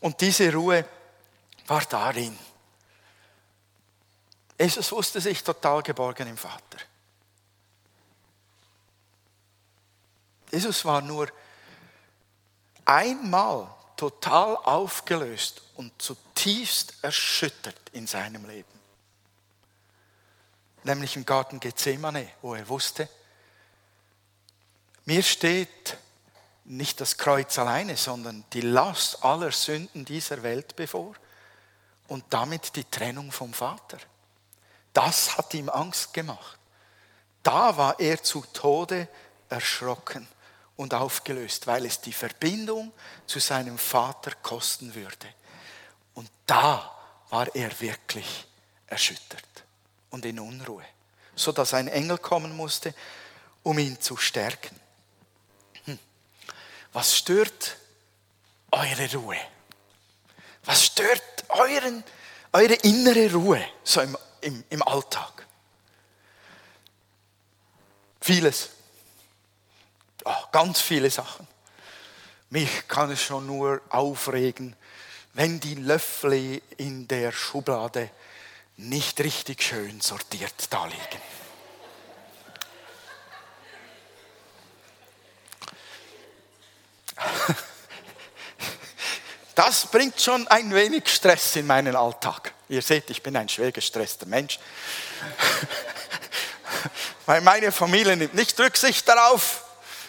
Und 0.00 0.20
diese 0.20 0.52
Ruhe 0.52 0.84
war 1.66 1.82
darin. 1.82 2.38
Jesus 4.58 4.90
wusste 4.90 5.20
sich 5.20 5.42
total 5.44 5.82
geborgen 5.82 6.28
im 6.28 6.36
Vater. 6.36 6.78
Jesus 10.50 10.84
war 10.84 11.00
nur 11.00 11.28
einmal 12.84 13.68
total 13.96 14.56
aufgelöst 14.56 15.62
und 15.74 16.00
zutiefst 16.00 16.94
erschüttert 17.02 17.80
in 17.92 18.06
seinem 18.06 18.46
Leben. 18.46 18.78
Nämlich 20.84 21.16
im 21.16 21.26
Garten 21.26 21.60
Gethsemane, 21.60 22.30
wo 22.40 22.54
er 22.54 22.68
wusste, 22.68 23.08
mir 25.04 25.22
steht 25.22 25.98
nicht 26.68 27.00
das 27.00 27.16
Kreuz 27.16 27.58
alleine, 27.58 27.96
sondern 27.96 28.44
die 28.52 28.60
Last 28.60 29.24
aller 29.24 29.52
Sünden 29.52 30.04
dieser 30.04 30.42
Welt 30.42 30.76
bevor 30.76 31.14
und 32.08 32.24
damit 32.30 32.76
die 32.76 32.84
Trennung 32.84 33.32
vom 33.32 33.52
Vater. 33.52 33.98
Das 34.92 35.36
hat 35.36 35.54
ihm 35.54 35.68
Angst 35.68 36.12
gemacht. 36.12 36.58
Da 37.42 37.76
war 37.76 37.98
er 37.98 38.22
zu 38.22 38.44
Tode 38.52 39.08
erschrocken 39.48 40.28
und 40.76 40.92
aufgelöst, 40.92 41.66
weil 41.66 41.86
es 41.86 42.00
die 42.00 42.12
Verbindung 42.12 42.92
zu 43.26 43.38
seinem 43.38 43.78
Vater 43.78 44.32
kosten 44.42 44.94
würde. 44.94 45.26
Und 46.14 46.30
da 46.46 46.94
war 47.30 47.54
er 47.54 47.80
wirklich 47.80 48.46
erschüttert 48.86 49.64
und 50.10 50.24
in 50.26 50.38
Unruhe, 50.38 50.84
so 51.34 51.52
dass 51.52 51.74
ein 51.74 51.88
Engel 51.88 52.18
kommen 52.18 52.54
musste, 52.54 52.94
um 53.62 53.78
ihn 53.78 54.00
zu 54.00 54.16
stärken. 54.16 54.78
Was 56.92 57.16
stört 57.16 57.76
eure 58.70 59.12
Ruhe? 59.14 59.38
Was 60.64 60.86
stört 60.86 61.44
euren, 61.48 62.04
eure 62.52 62.74
innere 62.74 63.32
Ruhe 63.32 63.64
so 63.84 64.00
im, 64.00 64.16
im, 64.40 64.64
im 64.70 64.82
Alltag? 64.82 65.46
Vieles. 68.20 68.70
Oh, 70.24 70.44
ganz 70.52 70.80
viele 70.80 71.10
Sachen. 71.10 71.46
Mich 72.50 72.88
kann 72.88 73.10
es 73.10 73.22
schon 73.22 73.46
nur 73.46 73.80
aufregen, 73.88 74.74
wenn 75.34 75.60
die 75.60 75.74
Löffel 75.74 76.60
in 76.76 77.06
der 77.08 77.32
Schublade 77.32 78.10
nicht 78.76 79.20
richtig 79.20 79.62
schön 79.62 80.00
sortiert 80.00 80.54
da 80.70 80.86
liegen. 80.86 81.22
Das 89.58 89.86
bringt 89.86 90.20
schon 90.20 90.46
ein 90.46 90.72
wenig 90.72 91.08
Stress 91.08 91.56
in 91.56 91.66
meinen 91.66 91.96
Alltag. 91.96 92.52
Ihr 92.68 92.80
seht, 92.80 93.10
ich 93.10 93.20
bin 93.20 93.36
ein 93.36 93.48
schwer 93.48 93.72
gestresster 93.72 94.24
Mensch. 94.24 94.60
Weil 97.26 97.40
meine 97.40 97.72
Familie 97.72 98.16
nimmt 98.16 98.34
nicht 98.34 98.56
Rücksicht 98.60 99.08
darauf 99.08 99.64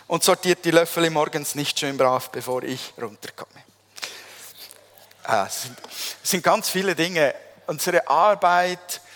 und 0.06 0.24
sortiert 0.24 0.64
die 0.66 0.70
Löffel 0.70 1.10
morgens 1.10 1.56
nicht 1.56 1.80
schön 1.80 1.98
brav, 1.98 2.30
bevor 2.30 2.62
ich 2.62 2.94
runterkomme. 3.02 3.64
Ah, 5.24 5.48
es 5.48 5.68
sind, 6.22 6.44
ganz 6.44 6.70
viele 6.70 6.94
Dinge. 6.94 7.34
Unsere 7.66 8.08
Arbeit, 8.08 8.78
äh, 8.78 8.98
äh 8.98 9.09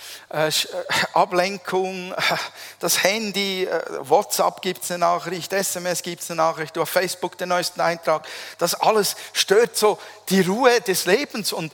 Ablenkung, 1.13 2.12
äh, 2.12 2.16
das 2.80 3.04
Handy, 3.04 3.66
äh, 3.66 3.82
WhatsApp 4.00 4.62
gibt 4.62 4.84
es 4.84 4.92
eine 4.92 5.00
Nachricht, 5.00 5.54
SMS 5.54 6.02
gibt 6.02 6.24
es 6.24 6.32
eine 6.32 6.38
Nachricht, 6.38 6.78
auf 6.78 6.90
Facebook 6.90 7.38
den 7.38 7.50
neuesten 7.50 7.82
Eintrag. 7.82 8.28
Das 8.58 8.74
alles 8.74 9.16
stört 9.34 9.78
so 9.78 10.00
die 10.30 10.42
Ruhe 10.42 10.82
des 10.82 11.06
Lebens. 11.06 11.54
Und 11.54 11.72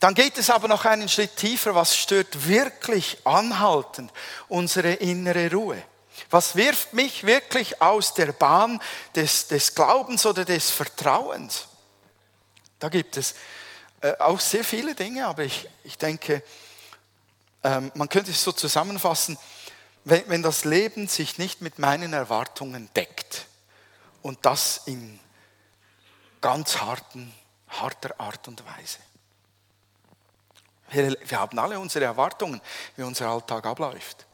dann 0.00 0.14
geht 0.14 0.36
es 0.36 0.50
aber 0.50 0.66
noch 0.66 0.84
einen 0.84 1.08
Schritt 1.08 1.36
tiefer. 1.36 1.76
Was 1.76 1.96
stört 1.96 2.48
wirklich 2.48 3.18
anhaltend 3.24 4.10
unsere 4.48 4.94
innere 4.94 5.50
Ruhe? 5.52 5.80
Was 6.28 6.56
wirft 6.56 6.92
mich 6.94 7.24
wirklich 7.24 7.80
aus 7.80 8.14
der 8.14 8.32
Bahn 8.32 8.82
des, 9.14 9.46
des 9.46 9.74
Glaubens 9.74 10.26
oder 10.26 10.44
des 10.44 10.70
Vertrauens? 10.70 11.68
Da 12.80 12.88
gibt 12.88 13.16
es 13.16 13.36
äh, 14.00 14.12
auch 14.18 14.40
sehr 14.40 14.64
viele 14.64 14.96
Dinge, 14.96 15.24
aber 15.26 15.44
ich, 15.44 15.68
ich 15.84 15.96
denke, 15.96 16.42
man 17.62 18.08
könnte 18.08 18.30
es 18.30 18.42
so 18.42 18.52
zusammenfassen, 18.52 19.38
wenn, 20.04 20.28
wenn 20.28 20.42
das 20.42 20.64
Leben 20.64 21.06
sich 21.08 21.38
nicht 21.38 21.60
mit 21.60 21.78
meinen 21.78 22.12
Erwartungen 22.12 22.90
deckt 22.94 23.46
und 24.22 24.44
das 24.44 24.82
in 24.86 25.20
ganz 26.40 26.78
harten, 26.78 27.32
harter 27.68 28.18
Art 28.18 28.48
und 28.48 28.64
Weise. 28.66 28.98
Wir, 30.90 31.16
wir 31.24 31.40
haben 31.40 31.58
alle 31.58 31.78
unsere 31.78 32.04
Erwartungen, 32.04 32.60
wie 32.96 33.02
unser 33.02 33.28
Alltag 33.28 33.64
abläuft. 33.64 34.26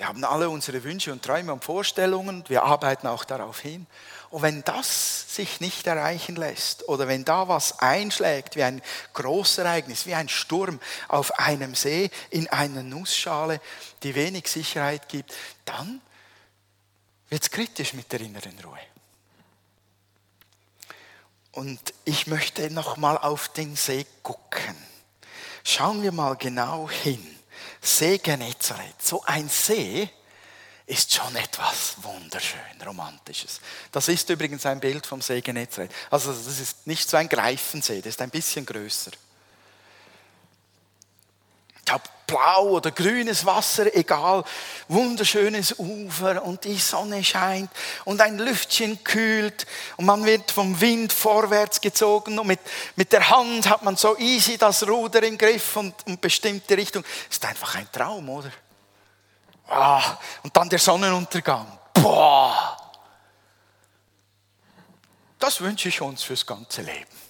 Wir 0.00 0.08
haben 0.08 0.24
alle 0.24 0.48
unsere 0.48 0.82
Wünsche 0.82 1.12
und 1.12 1.22
Träume 1.22 1.52
und 1.52 1.62
Vorstellungen. 1.62 2.42
Wir 2.48 2.62
arbeiten 2.62 3.06
auch 3.06 3.22
darauf 3.22 3.60
hin. 3.60 3.86
Und 4.30 4.40
wenn 4.40 4.64
das 4.64 5.36
sich 5.36 5.60
nicht 5.60 5.86
erreichen 5.86 6.36
lässt 6.36 6.88
oder 6.88 7.06
wenn 7.06 7.26
da 7.26 7.48
was 7.48 7.80
einschlägt 7.80 8.56
wie 8.56 8.62
ein 8.62 8.80
Großereignis, 9.12 10.06
wie 10.06 10.14
ein 10.14 10.30
Sturm 10.30 10.80
auf 11.08 11.38
einem 11.38 11.74
See 11.74 12.08
in 12.30 12.48
einer 12.48 12.82
Nussschale, 12.82 13.60
die 14.02 14.14
wenig 14.14 14.48
Sicherheit 14.48 15.06
gibt, 15.10 15.34
dann 15.66 16.00
wird 17.28 17.42
es 17.42 17.50
kritisch 17.50 17.92
mit 17.92 18.10
der 18.10 18.22
inneren 18.22 18.58
Ruhe. 18.64 18.78
Und 21.52 21.92
ich 22.06 22.26
möchte 22.26 22.70
noch 22.70 22.96
mal 22.96 23.18
auf 23.18 23.48
den 23.48 23.76
See 23.76 24.06
gucken. 24.22 24.76
Schauen 25.62 26.02
wir 26.02 26.12
mal 26.12 26.36
genau 26.36 26.88
hin. 26.88 27.36
See 27.80 28.18
Genezareth. 28.18 29.02
So 29.02 29.22
ein 29.24 29.48
See 29.48 30.08
ist 30.86 31.14
schon 31.14 31.34
etwas 31.36 31.94
wunderschön, 32.02 32.82
romantisches. 32.84 33.60
Das 33.92 34.08
ist 34.08 34.28
übrigens 34.28 34.66
ein 34.66 34.80
Bild 34.80 35.06
vom 35.06 35.22
See 35.22 35.40
Genezareth. 35.40 35.92
Also 36.10 36.32
das 36.32 36.58
ist 36.58 36.86
nicht 36.86 37.08
so 37.08 37.16
ein 37.16 37.28
Greifensee, 37.28 37.98
das 37.98 38.14
ist 38.14 38.22
ein 38.22 38.30
bisschen 38.30 38.66
größer 38.66 39.12
habe 41.88 42.02
blau 42.30 42.68
oder 42.70 42.90
grünes 42.90 43.44
Wasser, 43.44 43.94
egal, 43.94 44.44
wunderschönes 44.88 45.78
Ufer 45.78 46.42
und 46.44 46.64
die 46.64 46.78
Sonne 46.78 47.24
scheint 47.24 47.70
und 48.04 48.20
ein 48.20 48.38
Lüftchen 48.38 49.02
kühlt 49.02 49.66
und 49.96 50.06
man 50.06 50.24
wird 50.24 50.50
vom 50.50 50.80
Wind 50.80 51.12
vorwärts 51.12 51.80
gezogen 51.80 52.38
und 52.38 52.46
mit, 52.46 52.60
mit 52.96 53.12
der 53.12 53.28
Hand 53.28 53.68
hat 53.68 53.82
man 53.82 53.96
so 53.96 54.16
easy 54.18 54.56
das 54.56 54.86
Ruder 54.86 55.22
im 55.22 55.36
Griff 55.36 55.76
und, 55.76 55.94
und 56.06 56.20
bestimmte 56.20 56.76
Richtung. 56.76 57.04
Ist 57.28 57.44
einfach 57.44 57.74
ein 57.74 57.90
Traum, 57.90 58.28
oder? 58.28 58.50
Ah, 59.68 60.18
und 60.42 60.56
dann 60.56 60.68
der 60.68 60.78
Sonnenuntergang. 60.78 61.66
Boah! 61.94 62.76
Das 65.38 65.60
wünsche 65.60 65.88
ich 65.88 66.00
uns 66.00 66.22
fürs 66.22 66.44
ganze 66.44 66.82
Leben. 66.82 67.29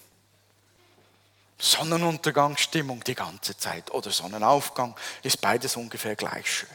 Sonnenuntergangsstimmung 1.61 3.03
die 3.03 3.13
ganze 3.13 3.55
Zeit 3.55 3.91
oder 3.91 4.09
Sonnenaufgang, 4.09 4.95
ist 5.21 5.39
beides 5.39 5.75
ungefähr 5.75 6.15
gleich 6.15 6.51
schön. 6.51 6.69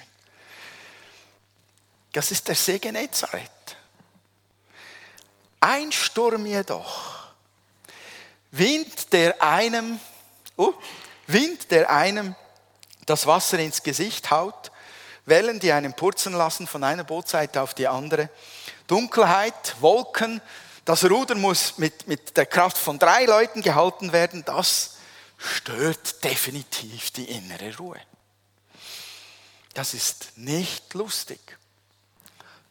Das 2.13 2.31
ist 2.31 2.47
der 2.47 2.55
See 2.55 2.79
Genezareth. 2.79 3.51
Ein 5.61 5.91
Sturm 5.91 6.47
jedoch, 6.47 7.27
Wind, 8.53 9.13
der 9.13 9.43
einem, 9.43 9.99
oh, 10.57 10.73
Wind, 11.27 11.71
der 11.73 11.91
einem 11.91 12.37
das 13.07 13.27
Wasser 13.27 13.59
ins 13.59 13.83
Gesicht 13.83 14.31
haut, 14.31 14.71
Wellen, 15.25 15.59
die 15.59 15.73
einen 15.73 15.95
purzen 15.95 16.33
lassen 16.33 16.69
von 16.69 16.85
einer 16.85 17.03
Bootseite 17.03 17.61
auf 17.61 17.75
die 17.75 17.89
andere, 17.89 18.31
Dunkelheit, 18.87 19.75
Wolken, 19.81 20.41
das 20.87 21.05
Ruder 21.05 21.35
muss 21.35 21.79
mit, 21.79 22.07
mit 22.07 22.37
der 22.37 22.47
Kraft 22.47 22.79
von 22.79 22.99
drei 22.99 23.25
Leuten 23.25 23.61
gehalten 23.61 24.13
werden. 24.13 24.45
Das 24.45 24.99
stört 25.37 26.23
definitiv 26.23 27.11
die 27.11 27.25
innere 27.25 27.77
Ruhe. 27.77 28.01
Das 29.75 29.95
ist 29.95 30.39
nicht 30.39 30.95
lustig. 30.95 31.59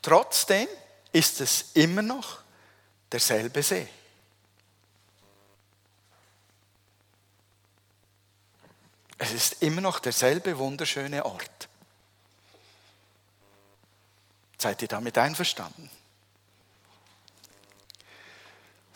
Trotzdem 0.01 0.67
ist 1.11 1.41
es 1.41 1.71
immer 1.73 2.01
noch 2.01 2.39
derselbe 3.11 3.61
See. 3.61 3.87
Es 9.17 9.33
ist 9.33 9.61
immer 9.61 9.81
noch 9.81 9.99
derselbe 9.99 10.57
wunderschöne 10.57 11.25
Ort. 11.25 11.67
Seid 14.57 14.81
ihr 14.81 14.87
damit 14.87 15.17
einverstanden? 15.17 15.89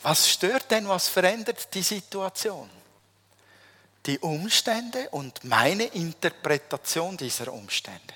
Was 0.02 0.30
stört 0.30 0.70
denn, 0.70 0.88
was 0.88 1.08
verändert 1.08 1.74
die 1.74 1.82
Situation? 1.82 2.70
die 4.06 4.18
Umstände 4.18 5.08
und 5.10 5.44
meine 5.44 5.84
Interpretation 5.84 7.16
dieser 7.16 7.52
Umstände. 7.52 8.14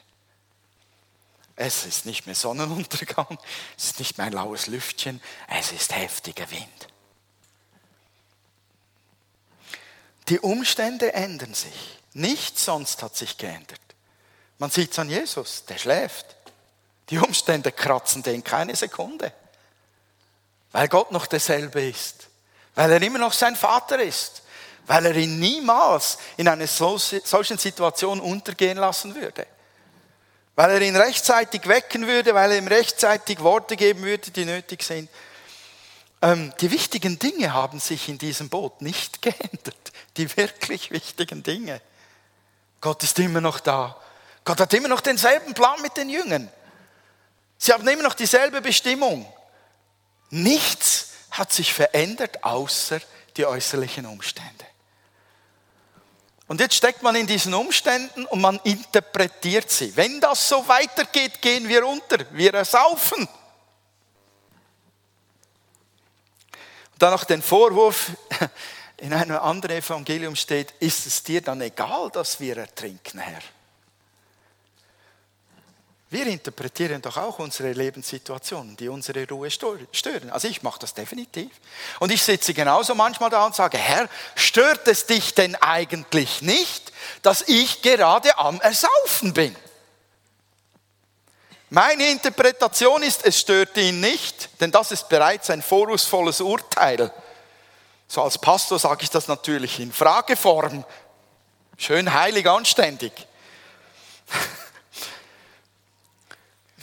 Es 1.57 1.87
ist 1.87 2.05
nicht 2.05 2.27
mehr 2.27 2.35
Sonnenuntergang, 2.35 3.39
es 3.77 3.85
ist 3.85 3.99
nicht 3.99 4.19
mehr 4.19 4.27
ein 4.27 4.33
laues 4.33 4.67
Lüftchen, 4.67 5.21
es 5.49 5.73
ist 5.73 5.95
heftiger 5.95 6.51
Wind. 6.51 6.89
Die 10.29 10.41
Umstände 10.41 11.13
ändern 11.13 11.53
sich. 11.53 11.99
Nichts 12.15 12.65
sonst 12.65 13.03
hat 13.03 13.15
sich 13.15 13.37
geändert. 13.37 13.81
Man 14.59 14.71
sieht 14.71 14.93
es 14.93 14.99
an 14.99 15.11
Jesus, 15.11 15.65
der 15.67 15.77
schläft. 15.77 16.25
Die 17.11 17.19
Umstände 17.19 17.73
kratzen 17.73 18.23
den 18.23 18.43
keine 18.43 18.75
Sekunde. 18.75 19.33
Weil 20.75 20.89
Gott 20.89 21.13
noch 21.13 21.27
derselbe 21.27 21.83
ist. 21.83 22.27
Weil 22.75 22.91
er 22.91 23.01
immer 23.01 23.21
noch 23.21 23.33
sein 23.33 23.55
Vater 23.55 24.03
ist. 24.03 24.43
Weil 24.89 25.07
er 25.07 25.15
ihn 25.15 25.39
niemals 25.39 26.19
in 26.37 26.49
einer 26.49 26.67
solchen 26.67 27.59
Situation 27.59 28.19
untergehen 28.19 28.79
lassen 28.79 29.15
würde. 29.15 29.47
Weil 30.57 30.71
er 30.73 30.81
ihn 30.81 30.97
rechtzeitig 30.97 31.69
wecken 31.69 32.09
würde, 32.09 32.35
weil 32.35 32.51
er 32.51 32.59
ihm 32.59 32.67
rechtzeitig 32.67 33.39
Worte 33.39 33.77
geben 33.77 34.03
würde, 34.03 34.33
die 34.33 34.45
nötig 34.45 34.83
sind. 34.83 35.09
Ähm, 36.21 36.53
die 36.61 36.73
wichtigen 36.73 37.21
Dinge 37.21 37.53
haben 37.53 37.79
sich 37.79 38.09
in 38.09 38.19
diesem 38.19 38.49
Boot 38.49 38.83
nicht 38.83 39.23
geändert. 39.23 39.93
Die 40.17 40.37
wirklich 40.37 40.91
wichtigen 40.91 41.45
Dinge. 41.45 41.81
Gott 42.81 43.01
ist 43.05 43.17
immer 43.21 43.41
noch 43.41 43.61
da. 43.61 43.97
Gott 44.45 44.59
hat 44.59 44.75
immer 44.75 44.89
noch 44.89 45.03
denselben 45.03 45.55
Plan 45.55 45.81
mit 45.83 45.97
den 45.97 46.09
Jüngern. 46.09 46.51
Sie 47.59 47.73
haben 47.73 47.87
immer 47.87 48.03
noch 48.03 48.15
dieselbe 48.15 48.61
Bestimmung. 48.61 49.25
Nichts 50.35 51.11
hat 51.31 51.53
sich 51.53 51.73
verändert, 51.73 52.43
außer 52.43 53.01
die 53.37 53.47
äußerlichen 53.47 54.05
Umstände. 54.05 54.65
Und 56.49 56.61
jetzt 56.61 56.75
steckt 56.75 57.05
man 57.05 57.15
in 57.15 57.29
diesen 57.29 57.55
Umständen 57.55 58.27
und 58.27 58.41
man 58.41 58.59
interpretiert 58.65 59.71
sie. 59.71 59.97
Wenn 59.97 60.21
das 60.21 60.49
so 60.49 60.67
weitergeht, 60.67 61.41
gehen 61.41 61.69
wir 61.69 61.87
unter, 61.87 62.19
wir 62.33 62.53
ersaufen. 62.53 63.29
Und 66.49 66.99
dann 66.99 67.13
noch 67.13 67.23
den 67.23 67.41
Vorwurf, 67.41 68.11
in 68.97 69.13
einem 69.13 69.39
anderen 69.39 69.77
Evangelium 69.77 70.35
steht, 70.35 70.73
ist 70.81 71.07
es 71.07 71.23
dir 71.23 71.43
dann 71.43 71.61
egal, 71.61 72.11
dass 72.11 72.41
wir 72.41 72.57
ertrinken, 72.57 73.21
Herr? 73.21 73.43
Wir 76.11 76.27
interpretieren 76.27 77.03
doch 77.03 77.17
auch 77.17 77.39
unsere 77.41 77.73
Lebenssituationen, 77.73 78.77
die 78.77 78.89
unsere 78.89 79.27
Ruhe 79.29 79.51
stören. 79.51 80.31
Also 80.31 80.47
ich 80.47 80.63
mache 80.63 80.79
das 80.79 80.95
definitiv. 80.95 81.51
Und 81.99 82.13
ich 82.13 82.23
sitze 82.23 82.55
genauso 82.55 82.95
manchmal 82.95 83.31
da 83.31 83.45
und 83.47 83.55
sage, 83.55 83.79
Herr, 83.79 84.09
stört 84.37 84.87
es 84.87 85.07
dich 85.07 85.35
denn 85.35 85.57
eigentlich 85.57 86.41
nicht, 86.43 86.93
dass 87.23 87.43
ich 87.49 87.83
gerade 87.83 88.39
am 88.39 88.61
Ersaufen 88.61 89.35
bin? 89.35 89.57
Meine 91.71 92.09
Interpretation 92.09 93.03
ist, 93.03 93.27
es 93.27 93.41
stört 93.41 93.77
ihn 93.77 94.01
nicht, 94.01 94.61
denn 94.61 94.71
das 94.71 94.93
ist 94.93 95.09
bereits 95.09 95.51
ein 95.51 95.63
vorwurfsvolles 95.63 96.41
Urteil. 96.41 97.13
So 98.07 98.23
als 98.23 98.39
Pastor 98.39 98.79
sage 98.79 99.03
ich 99.03 99.11
das 99.11 99.27
natürlich 99.27 99.81
in 99.81 99.93
Frageform. 99.93 100.85
Schön 101.77 102.15
heilig 102.15 102.49
anständig. 102.49 103.13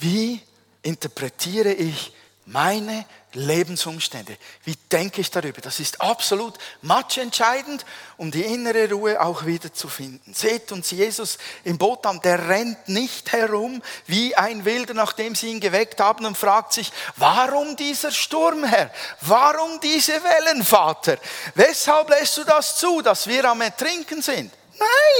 Wie 0.02 0.42
interpretiere 0.82 1.72
ich 1.72 2.12
meine 2.44 3.06
Lebensumstände? 3.34 4.36
Wie 4.64 4.74
denke 4.90 5.20
ich 5.20 5.30
darüber? 5.30 5.60
Das 5.60 5.78
ist 5.78 6.00
absolut 6.00 6.58
matchentscheidend, 6.80 7.86
um 8.16 8.32
die 8.32 8.42
innere 8.42 8.90
Ruhe 8.90 9.20
auch 9.20 9.46
wieder 9.46 9.72
zu 9.72 9.86
finden. 9.86 10.34
Seht 10.34 10.72
uns 10.72 10.90
Jesus 10.90 11.38
im 11.62 11.78
Boot 11.78 12.04
an, 12.04 12.20
der 12.20 12.48
rennt 12.48 12.88
nicht 12.88 13.30
herum 13.30 13.80
wie 14.06 14.34
ein 14.34 14.64
Wilder, 14.64 14.92
nachdem 14.92 15.36
sie 15.36 15.52
ihn 15.52 15.60
geweckt 15.60 16.00
haben 16.00 16.26
und 16.26 16.36
fragt 16.36 16.72
sich, 16.72 16.90
warum 17.14 17.76
dieser 17.76 18.10
Sturm, 18.10 18.64
Herr? 18.64 18.90
Warum 19.20 19.78
diese 19.78 20.20
Wellen, 20.24 20.64
Vater? 20.64 21.16
Weshalb 21.54 22.10
lässt 22.10 22.38
du 22.38 22.44
das 22.44 22.76
zu, 22.76 23.02
dass 23.02 23.28
wir 23.28 23.44
am 23.44 23.60
Ertrinken 23.60 24.20
sind? 24.20 24.52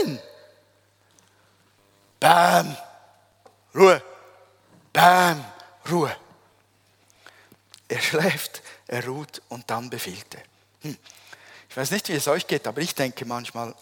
Nein! 0.04 0.20
Bam! 2.18 2.76
Ruhe! 3.76 4.02
Bam, 4.92 5.44
Ruhe. 5.90 6.14
Er 7.88 8.00
schläft, 8.00 8.62
er 8.87 9.07
ruht 9.07 9.42
und 9.48 9.68
dann 9.70 9.90
befiehlt 9.90 10.35
er. 10.35 10.42
Hm. 10.83 10.96
Ich 11.68 11.76
weiß 11.76 11.90
nicht, 11.90 12.09
wie 12.09 12.14
es 12.14 12.28
euch 12.28 12.46
geht, 12.46 12.66
aber 12.66 12.81
ich 12.81 12.94
denke 12.94 13.24
manchmal, 13.24 13.74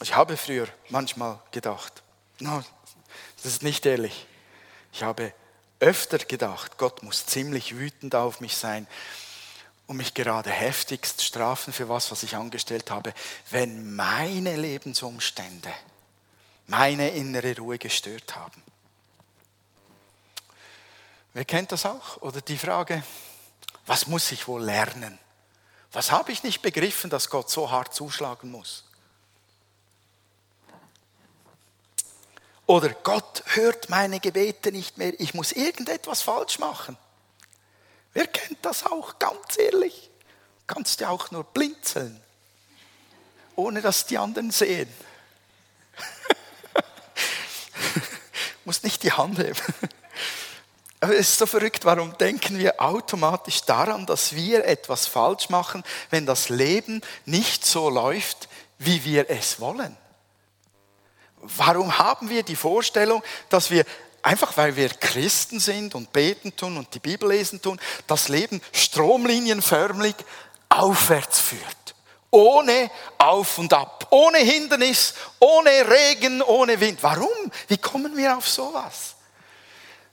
ich 0.00 0.14
habe 0.14 0.36
früher 0.36 0.68
manchmal 0.88 1.38
gedacht, 1.50 2.02
no, 2.38 2.62
das 3.36 3.46
ist 3.46 3.62
nicht 3.62 3.86
ehrlich. 3.86 4.26
Ich 4.92 5.02
habe 5.02 5.32
öfter 5.80 6.18
gedacht, 6.18 6.78
Gott 6.78 7.02
muss 7.02 7.26
ziemlich 7.26 7.76
wütend 7.76 8.14
auf 8.14 8.40
mich 8.40 8.56
sein 8.56 8.86
und 9.86 9.96
mich 9.96 10.14
gerade 10.14 10.50
heftigst 10.50 11.22
strafen 11.24 11.72
für 11.72 11.88
was, 11.88 12.10
was 12.10 12.22
ich 12.22 12.36
angestellt 12.36 12.90
habe, 12.90 13.12
wenn 13.50 13.94
meine 13.94 14.56
Lebensumstände 14.56 15.72
meine 16.66 17.10
innere 17.10 17.56
Ruhe 17.56 17.78
gestört 17.78 18.36
haben. 18.36 18.62
Wer 21.34 21.44
kennt 21.44 21.72
das 21.72 21.86
auch? 21.86 22.20
Oder 22.20 22.40
die 22.40 22.58
Frage, 22.58 23.02
was 23.86 24.06
muss 24.06 24.32
ich 24.32 24.48
wohl 24.48 24.62
lernen? 24.62 25.18
Was 25.92 26.10
habe 26.10 26.32
ich 26.32 26.42
nicht 26.42 26.62
begriffen, 26.62 27.10
dass 27.10 27.30
Gott 27.30 27.50
so 27.50 27.70
hart 27.70 27.94
zuschlagen 27.94 28.50
muss? 28.50 28.84
Oder 32.66 32.90
Gott 32.90 33.42
hört 33.46 33.90
meine 33.90 34.20
Gebete 34.20 34.72
nicht 34.72 34.96
mehr, 34.96 35.18
ich 35.20 35.34
muss 35.34 35.52
irgendetwas 35.52 36.22
falsch 36.22 36.58
machen. 36.58 36.96
Wer 38.14 38.26
kennt 38.26 38.64
das 38.64 38.86
auch, 38.86 39.18
ganz 39.18 39.58
ehrlich? 39.58 40.10
Kannst 40.66 41.00
ja 41.00 41.10
auch 41.10 41.30
nur 41.30 41.44
blinzeln, 41.44 42.22
ohne 43.56 43.82
dass 43.82 44.06
die 44.06 44.16
anderen 44.16 44.50
sehen. 44.50 44.88
muss 48.64 48.82
nicht 48.82 49.02
die 49.02 49.12
Hand 49.12 49.38
heben. 49.38 49.60
Aber 51.02 51.14
es 51.14 51.30
ist 51.30 51.38
so 51.38 51.46
verrückt, 51.46 51.84
warum 51.84 52.16
denken 52.16 52.60
wir 52.60 52.80
automatisch 52.80 53.62
daran, 53.62 54.06
dass 54.06 54.36
wir 54.36 54.64
etwas 54.64 55.08
falsch 55.08 55.48
machen, 55.48 55.82
wenn 56.10 56.26
das 56.26 56.48
Leben 56.48 57.00
nicht 57.24 57.66
so 57.66 57.90
läuft, 57.90 58.48
wie 58.78 59.04
wir 59.04 59.28
es 59.28 59.58
wollen? 59.58 59.96
Warum 61.40 61.98
haben 61.98 62.30
wir 62.30 62.44
die 62.44 62.54
Vorstellung, 62.54 63.20
dass 63.48 63.72
wir 63.72 63.84
einfach 64.22 64.56
weil 64.56 64.76
wir 64.76 64.90
Christen 64.90 65.58
sind 65.58 65.96
und 65.96 66.12
beten 66.12 66.54
tun 66.54 66.76
und 66.76 66.94
die 66.94 67.00
Bibel 67.00 67.30
lesen 67.30 67.60
tun, 67.60 67.80
das 68.06 68.28
Leben 68.28 68.62
stromlinienförmig 68.70 70.14
aufwärts 70.68 71.40
führt? 71.40 71.96
Ohne 72.30 72.92
Auf 73.18 73.58
und 73.58 73.72
Ab, 73.72 74.06
ohne 74.10 74.38
Hindernis, 74.38 75.14
ohne 75.40 75.70
Regen, 75.90 76.42
ohne 76.42 76.78
Wind. 76.78 77.02
Warum? 77.02 77.50
Wie 77.66 77.78
kommen 77.78 78.16
wir 78.16 78.36
auf 78.36 78.48
sowas? 78.48 79.16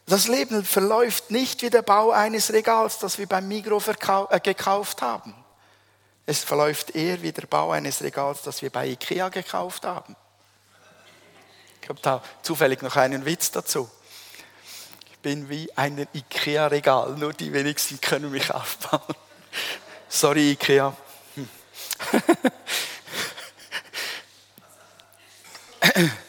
Das 0.09 0.27
Leben 0.27 0.65
verläuft 0.65 1.29
nicht 1.29 1.61
wie 1.61 1.69
der 1.69 1.83
Bau 1.83 2.09
eines 2.09 2.51
Regals, 2.51 2.97
das 2.97 3.19
wir 3.19 3.27
beim 3.27 3.47
Migro 3.47 3.79
äh, 4.31 4.39
gekauft 4.39 5.03
haben. 5.03 5.35
Es 6.25 6.43
verläuft 6.43 6.95
eher 6.95 7.21
wie 7.21 7.31
der 7.31 7.45
Bau 7.45 7.69
eines 7.69 8.01
Regals, 8.01 8.41
das 8.41 8.63
wir 8.63 8.71
bei 8.71 8.87
Ikea 8.87 9.29
gekauft 9.29 9.85
haben. 9.85 10.15
Ich 11.83 11.89
habe 11.89 11.99
da 12.01 12.23
zufällig 12.41 12.81
noch 12.81 12.95
einen 12.95 13.23
Witz 13.23 13.51
dazu. 13.51 13.87
Ich 15.11 15.19
bin 15.19 15.47
wie 15.47 15.71
ein 15.77 16.07
Ikea-Regal, 16.11 17.15
nur 17.15 17.33
die 17.33 17.53
wenigsten 17.53 18.01
können 18.01 18.31
mich 18.31 18.51
aufbauen. 18.51 19.15
Sorry, 20.07 20.53
Ikea. 20.53 20.97
Hm. 21.35 21.49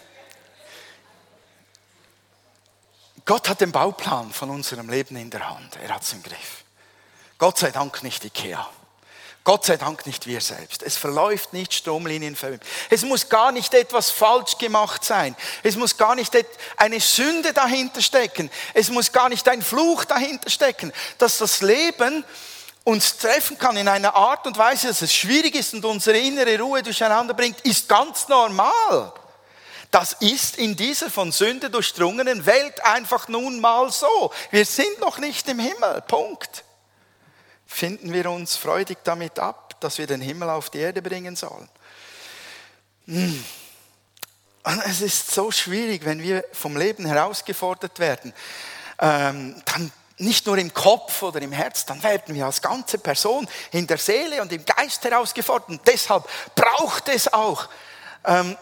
Gott 3.30 3.48
hat 3.48 3.60
den 3.60 3.70
Bauplan 3.70 4.32
von 4.32 4.50
unserem 4.50 4.88
Leben 4.88 5.14
in 5.14 5.30
der 5.30 5.48
Hand. 5.48 5.78
Er 5.80 5.94
hat 5.94 6.02
es 6.02 6.12
im 6.14 6.20
Griff. 6.20 6.64
Gott 7.38 7.58
sei 7.58 7.70
Dank 7.70 8.02
nicht 8.02 8.24
Ikea. 8.24 8.68
Gott 9.44 9.64
sei 9.66 9.76
Dank 9.76 10.04
nicht 10.04 10.26
wir 10.26 10.40
selbst. 10.40 10.82
Es 10.82 10.96
verläuft 10.96 11.52
nicht 11.52 11.72
stromlinienförmig. 11.72 12.60
Es 12.90 13.04
muss 13.04 13.28
gar 13.28 13.52
nicht 13.52 13.72
etwas 13.72 14.10
falsch 14.10 14.58
gemacht 14.58 15.04
sein. 15.04 15.36
Es 15.62 15.76
muss 15.76 15.96
gar 15.96 16.16
nicht 16.16 16.36
eine 16.76 16.98
Sünde 16.98 17.52
dahinter 17.52 18.02
stecken. 18.02 18.50
Es 18.74 18.90
muss 18.90 19.12
gar 19.12 19.28
nicht 19.28 19.48
ein 19.48 19.62
Fluch 19.62 20.04
dahinter 20.06 20.50
stecken. 20.50 20.92
Dass 21.18 21.38
das 21.38 21.60
Leben 21.60 22.24
uns 22.82 23.16
treffen 23.16 23.56
kann 23.60 23.76
in 23.76 23.86
einer 23.86 24.16
Art 24.16 24.44
und 24.48 24.58
Weise, 24.58 24.88
dass 24.88 25.02
es 25.02 25.14
schwierig 25.14 25.54
ist 25.54 25.72
und 25.72 25.84
unsere 25.84 26.18
innere 26.18 26.58
Ruhe 26.58 26.82
durcheinander 26.82 27.34
bringt, 27.34 27.60
ist 27.60 27.88
ganz 27.88 28.26
normal. 28.26 29.12
Das 29.90 30.12
ist 30.20 30.56
in 30.56 30.76
dieser 30.76 31.10
von 31.10 31.32
Sünde 31.32 31.68
durchdrungenen 31.68 32.46
Welt 32.46 32.84
einfach 32.84 33.26
nun 33.28 33.60
mal 33.60 33.90
so. 33.90 34.32
Wir 34.50 34.64
sind 34.64 35.00
noch 35.00 35.18
nicht 35.18 35.48
im 35.48 35.58
Himmel. 35.58 36.02
Punkt. 36.06 36.64
Finden 37.66 38.12
wir 38.12 38.30
uns 38.30 38.56
freudig 38.56 38.98
damit 39.04 39.38
ab, 39.38 39.80
dass 39.80 39.98
wir 39.98 40.06
den 40.06 40.20
Himmel 40.20 40.50
auf 40.50 40.70
die 40.70 40.78
Erde 40.78 41.02
bringen 41.02 41.34
sollen. 41.34 41.68
Hm. 43.06 43.44
Es 44.86 45.00
ist 45.00 45.30
so 45.32 45.50
schwierig, 45.50 46.04
wenn 46.04 46.22
wir 46.22 46.44
vom 46.52 46.76
Leben 46.76 47.06
herausgefordert 47.06 47.98
werden, 47.98 48.32
ähm, 48.98 49.60
dann 49.64 49.90
nicht 50.18 50.46
nur 50.46 50.58
im 50.58 50.72
Kopf 50.72 51.22
oder 51.22 51.40
im 51.40 51.52
Herz, 51.52 51.86
dann 51.86 52.02
werden 52.02 52.34
wir 52.34 52.44
als 52.44 52.60
ganze 52.60 52.98
Person 52.98 53.48
in 53.72 53.86
der 53.86 53.96
Seele 53.96 54.42
und 54.42 54.52
im 54.52 54.64
Geist 54.64 55.02
herausgefordert. 55.02 55.70
Und 55.70 55.80
deshalb 55.86 56.28
braucht 56.54 57.08
es 57.08 57.32
auch 57.32 57.68
ähm, 58.26 58.56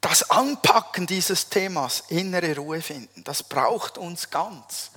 das 0.00 0.30
Anpacken 0.30 1.06
dieses 1.06 1.48
Themas, 1.48 2.04
innere 2.08 2.56
Ruhe 2.56 2.80
finden. 2.80 3.22
Das 3.24 3.42
braucht 3.42 3.98
uns 3.98 4.30
ganz. 4.30 4.90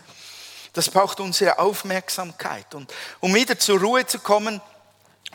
Das 0.72 0.90
braucht 0.90 1.20
unsere 1.20 1.60
Aufmerksamkeit. 1.60 2.74
Und 2.74 2.92
um 3.20 3.34
wieder 3.36 3.60
zur 3.60 3.80
Ruhe 3.80 4.06
zu 4.06 4.20
kommen, 4.20 4.62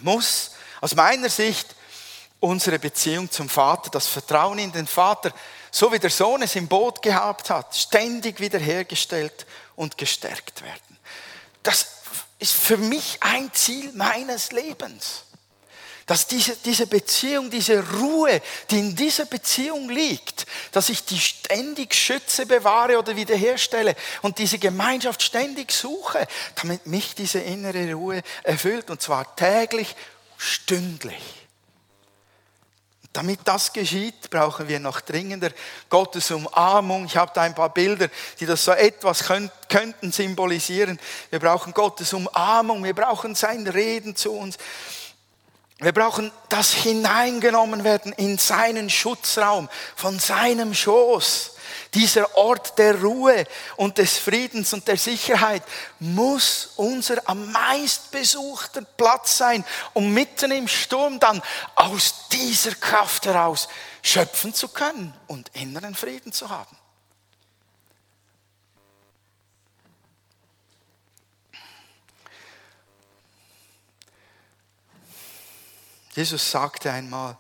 muss 0.01 0.53
aus 0.81 0.95
meiner 0.95 1.29
Sicht 1.29 1.75
unsere 2.41 2.79
Beziehung 2.79 3.31
zum 3.31 3.49
Vater, 3.49 3.91
das 3.91 4.07
Vertrauen 4.07 4.59
in 4.59 4.73
den 4.73 4.87
Vater, 4.87 5.33
so 5.71 5.93
wie 5.93 5.99
der 5.99 6.11
Sohn 6.11 6.43
es 6.43 6.57
im 6.57 6.67
Boot 6.67 7.03
gehabt 7.03 7.51
hat, 7.51 7.77
ständig 7.77 8.41
wiederhergestellt 8.41 9.47
und 9.77 9.99
gestärkt 9.99 10.63
werden. 10.63 10.99
Das 11.63 11.87
ist 12.39 12.53
für 12.55 12.77
mich 12.77 13.19
ein 13.21 13.53
Ziel 13.53 13.93
meines 13.93 14.53
Lebens. 14.53 15.25
Dass 16.09 16.27
diese, 16.27 16.57
diese 16.57 16.87
Beziehung, 16.87 17.51
diese 17.51 17.87
Ruhe, 17.99 18.41
die 18.71 18.79
in 18.79 18.97
dieser 18.97 19.27
Beziehung 19.27 19.91
liegt, 19.91 20.47
dass 20.73 20.89
ich 20.89 21.05
die 21.05 21.21
ständig 21.21 21.95
schütze, 21.95 22.47
bewahre 22.47 22.99
oder 22.99 23.15
wiederherstelle 23.15 23.95
und 24.23 24.39
diese 24.39 24.59
Gemeinschaft 24.59 25.23
ständig 25.23 25.71
suche, 25.71 26.27
damit 26.61 26.87
mich 26.87 27.15
diese 27.15 27.41
innere 27.41 27.93
Ruhe 27.93 28.23
erfüllt 28.43 28.91
und 28.91 29.03
zwar 29.03 29.37
täglich, 29.37 29.95
stündlich. 30.39 31.39
Damit 33.13 33.41
das 33.45 33.73
geschieht, 33.73 34.31
brauchen 34.31 34.69
wir 34.69 34.81
noch 34.81 35.01
dringender 35.01 35.51
Gottes 35.91 36.31
Umarmung. 36.31 37.05
Ich 37.05 37.17
habe 37.17 37.33
da 37.35 37.43
ein 37.43 37.55
paar 37.55 37.75
Bilder, 37.75 38.09
die 38.39 38.47
das 38.47 38.65
so 38.65 38.73
etwas 38.73 39.25
könnten 39.69 40.13
symbolisieren. 40.13 40.99
Wir 41.29 41.41
brauchen 41.41 41.75
Gottes 41.75 42.13
Umarmung, 42.13 42.85
wir 42.85 42.95
brauchen 42.95 43.35
sein 43.35 43.67
Reden 43.67 44.15
zu 44.15 44.33
uns. 44.33 44.57
Wir 45.81 45.93
brauchen 45.93 46.33
das 46.49 46.73
hineingenommen 46.73 47.85
werden 47.85 48.13
in 48.13 48.37
seinen 48.37 48.91
Schutzraum, 48.91 49.69
von 49.95 50.19
seinem 50.19 50.75
Schoß. 50.75 51.55
Dieser 51.95 52.37
Ort 52.37 52.77
der 52.79 53.01
Ruhe 53.01 53.45
und 53.77 53.99
des 53.99 54.19
Friedens 54.19 54.73
und 54.73 54.89
der 54.89 54.97
Sicherheit 54.97 55.63
muss 56.01 56.71
unser 56.77 57.23
am 57.29 57.53
meist 57.53 58.11
besuchter 58.11 58.83
Platz 58.83 59.39
sein, 59.39 59.65
um 59.93 60.13
mitten 60.13 60.51
im 60.51 60.67
Sturm 60.67 61.21
dann 61.21 61.41
aus 61.77 62.29
dieser 62.33 62.75
Kraft 62.75 63.27
heraus 63.27 63.69
schöpfen 64.03 64.53
zu 64.53 64.69
können 64.69 65.15
und 65.29 65.51
inneren 65.55 65.95
Frieden 65.95 66.33
zu 66.33 66.49
haben. 66.49 66.78
Jesus 76.19 76.51
sagte 76.51 76.91
einmal, 76.91 77.37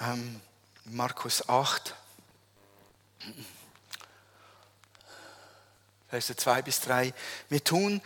ähm, 0.00 0.40
Markus 0.86 1.46
8, 1.46 1.94
Verse 6.08 6.34
2 6.34 6.62
bis 6.62 6.80
3. 6.80 7.12
Wir 7.50 7.62
tun 7.62 8.00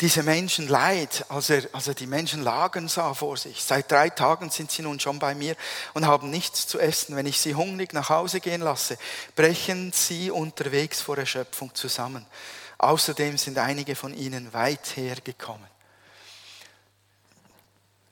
diese 0.00 0.22
Menschen 0.22 0.68
leid, 0.68 1.26
als 1.28 1.50
er, 1.50 1.68
als 1.72 1.88
er 1.88 1.94
die 1.94 2.06
Menschen 2.06 2.44
lagen 2.44 2.86
sah 2.86 3.14
vor 3.14 3.36
sich. 3.36 3.64
Seit 3.64 3.90
drei 3.90 4.10
Tagen 4.10 4.50
sind 4.50 4.70
sie 4.70 4.82
nun 4.82 5.00
schon 5.00 5.18
bei 5.18 5.34
mir 5.34 5.56
und 5.94 6.06
haben 6.06 6.30
nichts 6.30 6.68
zu 6.68 6.78
essen. 6.78 7.16
Wenn 7.16 7.26
ich 7.26 7.40
sie 7.40 7.56
hungrig 7.56 7.94
nach 7.94 8.10
Hause 8.10 8.38
gehen 8.38 8.60
lasse, 8.60 8.96
brechen 9.34 9.90
sie 9.90 10.30
unterwegs 10.30 11.00
vor 11.00 11.18
Erschöpfung 11.18 11.74
zusammen. 11.74 12.24
Außerdem 12.78 13.38
sind 13.38 13.58
einige 13.58 13.96
von 13.96 14.14
ihnen 14.14 14.52
weit 14.52 14.96
hergekommen. 14.96 15.66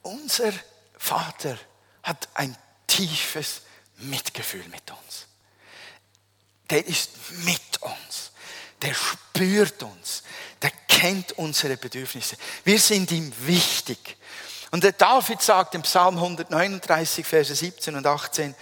Unser 0.02 0.52
Vater 1.02 1.58
hat 2.02 2.28
ein 2.34 2.56
tiefes 2.86 3.62
Mitgefühl 3.96 4.66
mit 4.68 4.90
uns 4.90 5.26
der 6.72 6.86
ist 6.86 7.10
mit 7.44 7.60
uns. 7.80 8.32
Der 8.80 8.94
spürt 8.94 9.82
uns. 9.82 10.22
Der 10.62 10.70
kennt 10.88 11.32
unsere 11.32 11.76
Bedürfnisse. 11.76 12.36
Wir 12.64 12.80
sind 12.80 13.12
ihm 13.12 13.30
wichtig. 13.40 14.16
Und 14.70 14.82
der 14.82 14.92
David 14.92 15.42
sagt 15.42 15.74
im 15.74 15.82
Psalm 15.82 16.16
139, 16.16 17.26
Verse 17.26 17.54
17 17.54 17.94
und 17.94 18.06
18, 18.06 18.54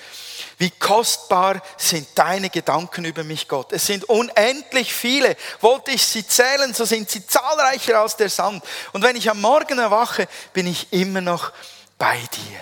wie 0.58 0.70
kostbar 0.70 1.62
sind 1.76 2.08
deine 2.16 2.50
Gedanken 2.50 3.04
über 3.04 3.22
mich, 3.22 3.46
Gott. 3.46 3.72
Es 3.72 3.86
sind 3.86 4.04
unendlich 4.06 4.92
viele. 4.92 5.36
Wollte 5.60 5.92
ich 5.92 6.04
sie 6.04 6.26
zählen, 6.26 6.74
so 6.74 6.84
sind 6.84 7.08
sie 7.08 7.24
zahlreicher 7.24 8.00
als 8.00 8.16
der 8.16 8.28
Sand. 8.28 8.64
Und 8.92 9.02
wenn 9.02 9.14
ich 9.14 9.30
am 9.30 9.40
Morgen 9.40 9.78
erwache, 9.78 10.26
bin 10.52 10.66
ich 10.66 10.92
immer 10.92 11.20
noch 11.20 11.52
bei 12.00 12.18
dir. 12.18 12.60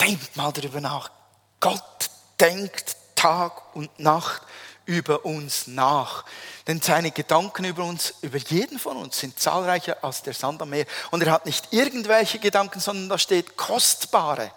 Denkt 0.00 0.36
mal 0.36 0.52
darüber 0.52 0.80
nach. 0.80 1.10
Gott 1.58 2.08
denkt 2.38 2.96
Tag 3.16 3.74
und 3.74 3.98
Nacht 3.98 4.42
über 4.86 5.24
uns 5.26 5.66
nach. 5.66 6.24
Denn 6.68 6.80
seine 6.80 7.10
Gedanken 7.10 7.64
über 7.64 7.82
uns, 7.82 8.14
über 8.22 8.38
jeden 8.38 8.78
von 8.78 8.96
uns, 8.96 9.18
sind 9.18 9.38
zahlreicher 9.40 10.02
als 10.02 10.22
der 10.22 10.34
Sand 10.34 10.62
am 10.62 10.70
Meer. 10.70 10.86
Und 11.10 11.22
er 11.22 11.32
hat 11.32 11.46
nicht 11.46 11.72
irgendwelche 11.72 12.38
Gedanken, 12.38 12.78
sondern 12.78 13.08
da 13.08 13.18
steht 13.18 13.56
kostbare. 13.56 14.52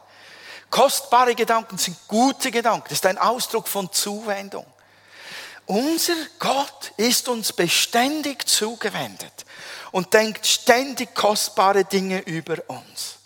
Kostbare 0.69 1.33
Gedanken 1.33 1.79
sind 1.79 1.97
gute 2.07 2.51
Gedanken. 2.51 2.85
Das 2.89 2.99
ist 2.99 3.05
ein 3.07 3.17
Ausdruck 3.17 3.67
von 3.67 3.91
Zuwendung. 3.91 4.65
Unser 5.65 6.15
Gott 6.39 6.91
ist 6.97 7.27
uns 7.29 7.53
beständig 7.53 8.47
zugewendet 8.47 9.45
und 9.91 10.13
denkt 10.13 10.45
ständig 10.45 11.15
kostbare 11.15 11.85
Dinge 11.85 12.19
über 12.21 12.57
uns. 12.67 13.17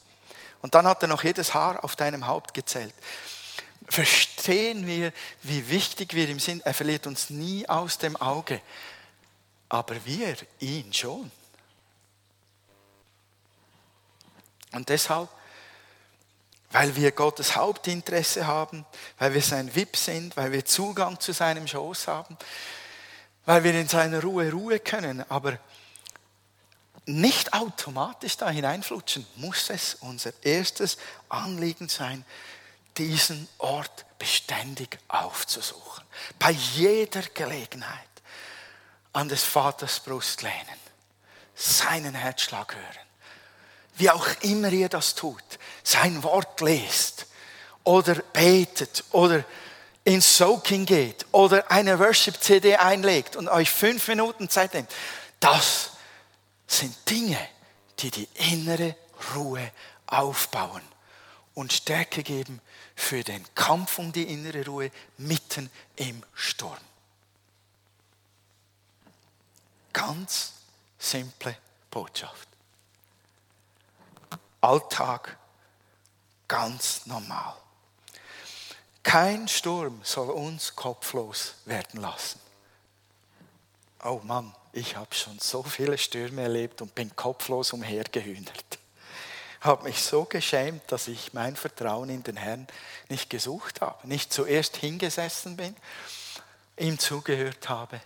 Und 0.62 0.76
dann 0.76 0.88
hat 0.88 1.02
er 1.02 1.08
noch 1.08 1.24
jedes 1.24 1.54
Haar 1.54 1.84
auf 1.84 1.96
deinem 1.96 2.28
Haupt 2.28 2.54
gezählt 2.54 2.94
verstehen 3.90 4.86
wir, 4.86 5.14
wie 5.44 5.70
wichtig 5.70 6.14
wir 6.14 6.28
ihm 6.28 6.40
sind. 6.40 6.66
Er 6.66 6.74
verliert 6.74 7.08
uns 7.08 7.30
nie 7.30 7.68
aus 7.68 7.98
dem 7.98 8.16
Auge, 8.18 8.62
aber 9.70 10.06
wir 10.06 10.36
ihn 10.60 10.94
schon. 10.94 11.32
Und 14.74 14.90
deshalb, 14.90 15.30
weil 16.72 16.96
wir 16.96 17.12
Gottes 17.12 17.56
Hauptinteresse 17.56 18.46
haben, 18.46 18.86
weil 19.18 19.34
wir 19.34 19.42
sein 19.42 19.74
VIP 19.74 19.96
sind, 19.96 20.36
weil 20.36 20.52
wir 20.52 20.66
Zugang 20.66 21.20
zu 21.20 21.32
seinem 21.32 21.68
Schoß 21.68 22.08
haben, 22.08 22.38
weil 23.46 23.64
wir 23.64 23.74
in 23.74 23.88
seiner 23.88 24.22
Ruhe 24.22 24.52
Ruhe 24.52 24.80
können, 24.80 25.24
aber 25.30 25.58
nicht 27.06 27.54
automatisch 27.54 28.36
da 28.36 28.50
hineinflutschen, 28.50 29.26
muss 29.38 29.70
es 29.70 29.96
unser 29.96 30.32
erstes 30.44 30.98
Anliegen 31.30 31.88
sein, 31.88 32.26
diesen 32.98 33.48
Ort 33.60 34.06
beständig 34.20 35.00
aufzusuchen. 35.08 36.04
Bei 36.38 36.52
jeder 36.52 37.22
Gelegenheit 37.22 38.04
an 39.14 39.30
des 39.30 39.44
Vaters 39.44 40.02
Brust 40.02 40.42
lehnen, 40.42 40.80
seinen 41.56 42.14
Herzschlag 42.14 42.76
hören. 42.76 43.07
Wie 43.98 44.10
auch 44.10 44.28
immer 44.42 44.72
ihr 44.72 44.90
das 44.90 45.16
tut, 45.16 45.44
sein 45.84 46.24
Wort 46.24 46.62
lest 46.62 47.26
oder 47.84 48.16
betet 48.16 49.04
oder 49.12 49.44
ins 50.04 50.38
Soaking 50.38 50.86
geht 50.86 51.26
oder 51.32 51.70
eine 51.70 52.00
Worship-CD 52.00 52.78
einlegt 52.78 53.36
und 53.36 53.50
euch 53.50 53.70
fünf 53.70 54.08
Minuten 54.08 54.50
Zeit 54.50 54.74
nehmt. 54.74 54.90
Das 55.40 55.92
sind 56.68 56.96
Dinge, 57.10 57.40
die 58.00 58.12
die 58.12 58.30
innere 58.52 58.96
Ruhe 59.36 59.72
aufbauen 60.06 60.82
und 61.56 61.74
Stärke 61.74 62.24
geben 62.24 62.62
für 62.96 63.24
den 63.24 63.44
Kampf 63.56 64.00
um 64.00 64.12
die 64.12 64.24
innere 64.24 64.66
Ruhe 64.66 64.92
mitten 65.18 65.70
im 65.96 66.24
Sturm. 66.34 66.78
Ganz 69.92 70.54
simple 71.00 71.58
Botschaft. 71.90 72.47
Alltag 74.62 75.38
ganz 76.48 77.06
normal. 77.06 77.56
Kein 79.04 79.48
Sturm 79.48 80.02
soll 80.04 80.30
uns 80.30 80.76
kopflos 80.76 81.56
werden 81.66 82.02
lassen. 82.02 82.40
Oh 84.04 84.22
Mann, 84.24 84.54
ich 84.74 84.96
habe 84.96 85.14
schon 85.16 85.40
so 85.40 85.64
viele 85.64 85.98
Stürme 85.98 86.44
erlebt 86.44 86.82
und 86.82 86.94
bin 86.94 87.16
kopflos 87.16 87.74
umhergehühnert 87.74 88.78
habe 89.68 89.84
mich 89.84 90.02
so 90.02 90.26
geschämt, 90.26 90.84
dass 90.92 91.08
ich 91.08 91.34
mein 91.34 91.56
Vertrauen 91.56 92.10
in 92.10 92.24
den 92.24 92.38
Herrn 92.38 92.68
nicht 93.10 93.30
gesucht 93.30 93.82
habe, 93.82 94.08
nicht 94.08 94.32
zuerst 94.32 94.78
hingesessen 94.78 95.58
bin, 95.58 95.76
ihm 96.78 97.00
zugehört 97.00 97.70
habe, 97.70 98.00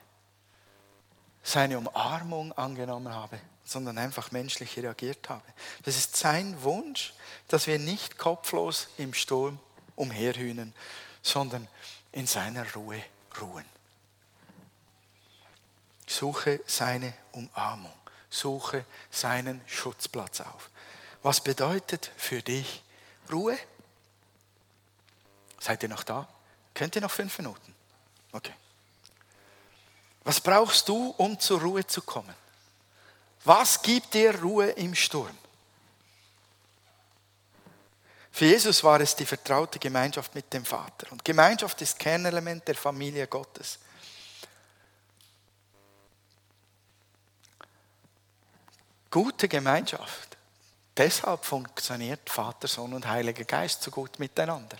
seine 1.43 1.77
Umarmung 1.77 2.51
angenommen 2.53 3.13
habe, 3.13 3.39
sondern 3.65 3.97
einfach 3.97 4.31
menschlich 4.31 4.77
reagiert 4.77 5.29
habe. 5.29 5.45
Das 5.83 5.95
ist 5.97 6.15
sein 6.15 6.61
Wunsch, 6.63 7.13
dass 7.47 7.67
wir 7.67 7.79
nicht 7.79 8.17
kopflos 8.17 8.87
im 8.97 9.13
Sturm 9.13 9.59
umherhühnen, 9.95 10.73
sondern 11.21 11.67
in 12.11 12.27
seiner 12.27 12.71
Ruhe 12.73 13.01
ruhen. 13.39 13.65
Suche 16.07 16.59
seine 16.65 17.13
Umarmung, 17.31 17.93
suche 18.29 18.85
seinen 19.09 19.61
Schutzplatz 19.67 20.41
auf. 20.41 20.69
Was 21.23 21.41
bedeutet 21.41 22.11
für 22.17 22.41
dich 22.41 22.83
Ruhe? 23.31 23.57
Seid 25.59 25.83
ihr 25.83 25.89
noch 25.89 26.03
da? 26.03 26.27
Könnt 26.73 26.95
ihr 26.95 27.01
noch 27.01 27.11
fünf 27.11 27.37
Minuten? 27.37 27.75
Okay. 28.31 28.53
Was 30.23 30.41
brauchst 30.41 30.89
du, 30.89 31.13
um 31.17 31.39
zur 31.39 31.61
Ruhe 31.61 31.85
zu 31.85 32.01
kommen? 32.01 32.35
Was 33.43 33.81
gibt 33.81 34.13
dir 34.13 34.39
Ruhe 34.39 34.69
im 34.71 34.93
Sturm? 34.93 35.37
Für 38.31 38.45
Jesus 38.45 38.83
war 38.83 39.01
es 39.01 39.15
die 39.15 39.25
vertraute 39.25 39.77
Gemeinschaft 39.77 40.33
mit 40.35 40.51
dem 40.53 40.63
Vater. 40.63 41.11
Und 41.11 41.25
Gemeinschaft 41.25 41.81
ist 41.81 41.99
Kernelement 41.99 42.67
der 42.67 42.75
Familie 42.75 43.27
Gottes. 43.27 43.79
Gute 49.09 49.49
Gemeinschaft. 49.49 50.37
Deshalb 50.95 51.43
funktioniert 51.43 52.29
Vater, 52.29 52.67
Sohn 52.67 52.93
und 52.93 53.07
Heiliger 53.07 53.43
Geist 53.43 53.81
so 53.81 53.91
gut 53.91 54.19
miteinander. 54.19 54.77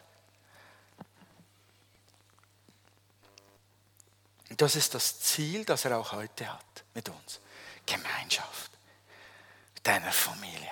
Das 4.58 4.76
ist 4.76 4.94
das 4.94 5.20
Ziel, 5.20 5.66
das 5.66 5.86
er 5.86 5.98
auch 5.98 6.12
heute 6.12 6.52
hat 6.52 6.84
mit 6.94 7.10
uns. 7.10 7.40
Gemeinschaft 7.86 8.72
mit 9.76 9.88
einer 9.88 10.12
Familie, 10.12 10.72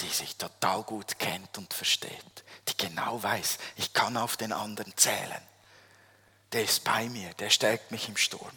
die 0.00 0.08
sich 0.08 0.36
total 0.36 0.82
gut 0.82 1.18
kennt 1.18 1.56
und 1.58 1.72
versteht, 1.72 2.44
die 2.68 2.76
genau 2.76 3.22
weiß, 3.22 3.58
ich 3.76 3.92
kann 3.92 4.16
auf 4.16 4.36
den 4.36 4.52
anderen 4.52 4.96
zählen. 4.96 5.42
Der 6.52 6.64
ist 6.64 6.84
bei 6.84 7.08
mir, 7.08 7.32
der 7.34 7.50
stärkt 7.50 7.90
mich 7.90 8.08
im 8.08 8.16
Sturm. 8.16 8.52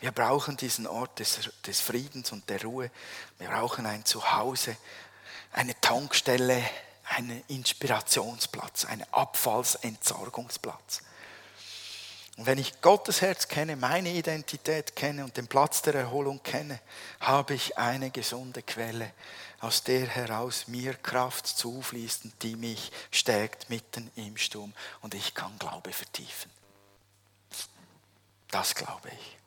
Wir 0.00 0.12
brauchen 0.12 0.56
diesen 0.56 0.86
Ort 0.86 1.18
des, 1.18 1.50
des 1.66 1.80
Friedens 1.80 2.32
und 2.32 2.48
der 2.50 2.62
Ruhe. 2.62 2.90
Wir 3.38 3.48
brauchen 3.48 3.86
ein 3.86 4.04
Zuhause, 4.04 4.76
eine 5.52 5.78
Tankstelle, 5.80 6.62
einen 7.04 7.42
Inspirationsplatz, 7.48 8.84
einen 8.84 9.04
Abfallsentsorgungsplatz. 9.12 11.02
Und 12.36 12.46
wenn 12.46 12.58
ich 12.58 12.80
Gottes 12.80 13.22
Herz 13.22 13.46
kenne, 13.46 13.76
meine 13.76 14.10
Identität 14.10 14.96
kenne 14.96 15.24
und 15.24 15.36
den 15.36 15.46
Platz 15.46 15.82
der 15.82 15.94
Erholung 15.94 16.42
kenne, 16.42 16.80
habe 17.20 17.54
ich 17.54 17.78
eine 17.78 18.10
gesunde 18.10 18.62
Quelle, 18.62 19.12
aus 19.60 19.84
der 19.84 20.06
heraus 20.06 20.66
mir 20.66 20.94
Kraft 20.94 21.46
zufließt, 21.46 22.42
die 22.42 22.56
mich 22.56 22.90
stärkt 23.12 23.70
mitten 23.70 24.10
im 24.16 24.36
Sturm 24.36 24.74
und 25.00 25.14
ich 25.14 25.34
kann 25.34 25.58
Glaube 25.58 25.92
vertiefen. 25.92 26.50
Das 28.50 28.74
glaube 28.74 29.08
ich. 29.08 29.38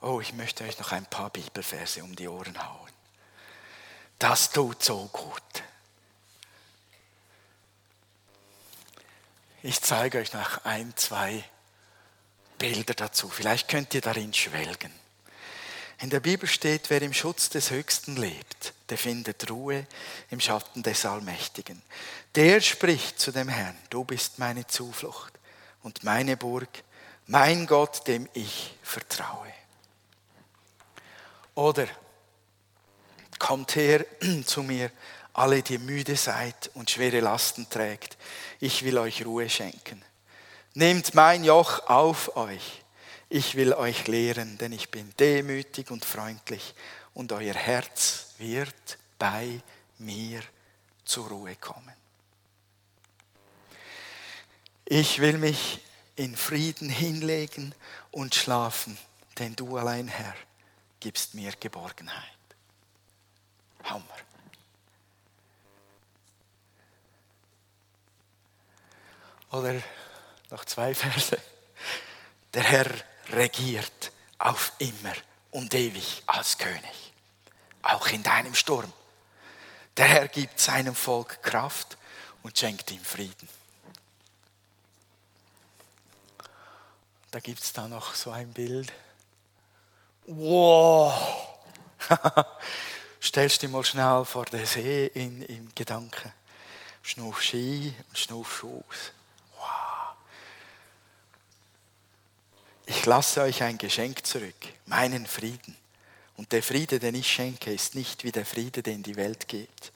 Oh, 0.00 0.20
ich 0.20 0.32
möchte 0.32 0.64
euch 0.64 0.78
noch 0.78 0.92
ein 0.92 1.06
paar 1.06 1.30
Bibelverse 1.30 2.02
um 2.02 2.16
die 2.16 2.28
Ohren 2.28 2.58
hauen. 2.66 2.90
Das 4.18 4.50
tut 4.50 4.82
so 4.82 5.08
gut. 5.12 5.42
Ich 9.62 9.80
zeige 9.82 10.18
euch 10.18 10.32
noch 10.32 10.64
ein, 10.64 10.96
zwei 10.96 11.44
Bilder 12.60 12.92
dazu. 12.92 13.30
Vielleicht 13.30 13.68
könnt 13.68 13.94
ihr 13.94 14.02
darin 14.02 14.34
schwelgen. 14.34 14.92
In 16.02 16.10
der 16.10 16.20
Bibel 16.20 16.46
steht, 16.46 16.90
wer 16.90 17.00
im 17.00 17.14
Schutz 17.14 17.48
des 17.48 17.70
Höchsten 17.70 18.16
lebt, 18.16 18.74
der 18.90 18.98
findet 18.98 19.50
Ruhe 19.50 19.86
im 20.30 20.40
Schatten 20.40 20.82
des 20.82 21.06
Allmächtigen. 21.06 21.80
Der 22.34 22.60
spricht 22.60 23.18
zu 23.18 23.32
dem 23.32 23.48
Herrn, 23.48 23.76
du 23.88 24.04
bist 24.04 24.38
meine 24.38 24.66
Zuflucht 24.66 25.32
und 25.82 26.04
meine 26.04 26.36
Burg, 26.36 26.68
mein 27.26 27.66
Gott, 27.66 28.06
dem 28.06 28.28
ich 28.34 28.76
vertraue. 28.82 29.52
Oder 31.54 31.86
kommt 33.38 33.74
her 33.74 34.04
zu 34.44 34.62
mir, 34.62 34.90
alle, 35.32 35.62
die 35.62 35.78
müde 35.78 36.16
seid 36.16 36.70
und 36.74 36.90
schwere 36.90 37.20
Lasten 37.20 37.70
trägt, 37.70 38.18
ich 38.58 38.84
will 38.84 38.98
euch 38.98 39.24
Ruhe 39.24 39.48
schenken. 39.48 40.04
Nehmt 40.74 41.14
mein 41.14 41.42
Joch 41.42 41.88
auf 41.88 42.36
euch. 42.36 42.82
Ich 43.28 43.56
will 43.56 43.72
euch 43.74 44.06
lehren, 44.06 44.56
denn 44.58 44.72
ich 44.72 44.90
bin 44.90 45.12
demütig 45.18 45.90
und 45.90 46.04
freundlich 46.04 46.74
und 47.14 47.32
euer 47.32 47.54
Herz 47.54 48.34
wird 48.38 48.98
bei 49.18 49.60
mir 49.98 50.40
zur 51.04 51.28
Ruhe 51.28 51.56
kommen. 51.56 51.94
Ich 54.84 55.20
will 55.20 55.38
mich 55.38 55.80
in 56.16 56.36
Frieden 56.36 56.88
hinlegen 56.88 57.74
und 58.10 58.34
schlafen, 58.34 58.98
denn 59.38 59.56
du 59.56 59.76
allein, 59.76 60.08
Herr, 60.08 60.34
gibst 61.00 61.34
mir 61.34 61.52
Geborgenheit. 61.58 62.24
Hammer. 63.84 64.04
Oder 69.52 69.80
noch 70.50 70.64
zwei 70.64 70.94
Verse. 70.94 71.38
Der 72.54 72.62
Herr 72.62 72.90
regiert 73.30 74.12
auf 74.38 74.72
immer 74.78 75.12
und 75.50 75.74
ewig 75.74 76.22
als 76.26 76.58
König, 76.58 77.12
auch 77.82 78.06
in 78.08 78.22
deinem 78.22 78.54
Sturm. 78.54 78.92
Der 79.96 80.06
Herr 80.06 80.28
gibt 80.28 80.58
seinem 80.58 80.94
Volk 80.94 81.42
Kraft 81.42 81.96
und 82.42 82.58
schenkt 82.58 82.90
ihm 82.90 83.04
Frieden. 83.04 83.48
Da 87.30 87.38
gibt 87.38 87.62
es 87.62 87.72
da 87.72 87.86
noch 87.86 88.14
so 88.14 88.30
ein 88.30 88.52
Bild. 88.52 88.92
Wow! 90.26 91.48
Stellst 93.22 93.62
dich 93.62 93.70
mal 93.70 93.84
schnell 93.84 94.24
vor 94.24 94.46
den 94.46 94.66
See 94.66 95.06
in, 95.06 95.42
in 95.42 95.72
Gedanken. 95.74 96.32
Schnuff 97.02 97.42
Ski 97.42 97.94
und 98.08 98.18
schnuff 98.18 98.58
Schuss. 98.58 99.12
Ich 102.90 103.06
lasse 103.06 103.42
euch 103.42 103.62
ein 103.62 103.78
Geschenk 103.78 104.26
zurück, 104.26 104.56
meinen 104.86 105.24
Frieden. 105.24 105.76
Und 106.36 106.50
der 106.50 106.60
Friede, 106.60 106.98
den 106.98 107.14
ich 107.14 107.30
schenke, 107.30 107.72
ist 107.72 107.94
nicht 107.94 108.24
wie 108.24 108.32
der 108.32 108.44
Friede, 108.44 108.82
den 108.82 109.04
die 109.04 109.14
Welt 109.14 109.46
gibt. 109.46 109.92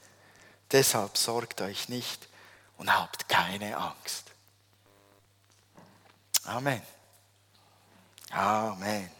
Deshalb 0.71 1.17
sorgt 1.17 1.59
euch 1.59 1.89
nicht 1.89 2.29
und 2.77 2.97
habt 2.97 3.27
keine 3.27 3.75
Angst. 3.75 4.31
Amen. 6.45 6.81
Amen. 8.31 9.11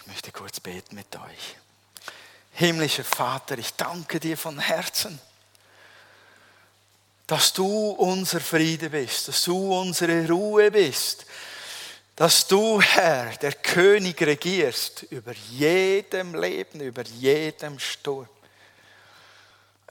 Ich 0.00 0.06
möchte 0.06 0.30
kurz 0.30 0.60
beten 0.60 0.94
mit 0.94 1.16
euch. 1.16 1.56
Himmlischer 2.52 3.04
Vater, 3.04 3.58
ich 3.58 3.74
danke 3.74 4.20
dir 4.20 4.38
von 4.38 4.60
Herzen 4.60 5.20
dass 7.30 7.52
du 7.52 7.90
unser 7.90 8.40
Friede 8.40 8.90
bist, 8.90 9.28
dass 9.28 9.44
du 9.44 9.72
unsere 9.72 10.26
Ruhe 10.26 10.68
bist, 10.68 11.26
dass 12.16 12.48
du, 12.48 12.80
Herr, 12.82 13.36
der 13.36 13.52
König 13.52 14.20
regierst 14.20 15.04
über 15.04 15.32
jedem 15.48 16.34
Leben, 16.34 16.80
über 16.80 17.04
jedem 17.04 17.78
Sturm. 17.78 18.28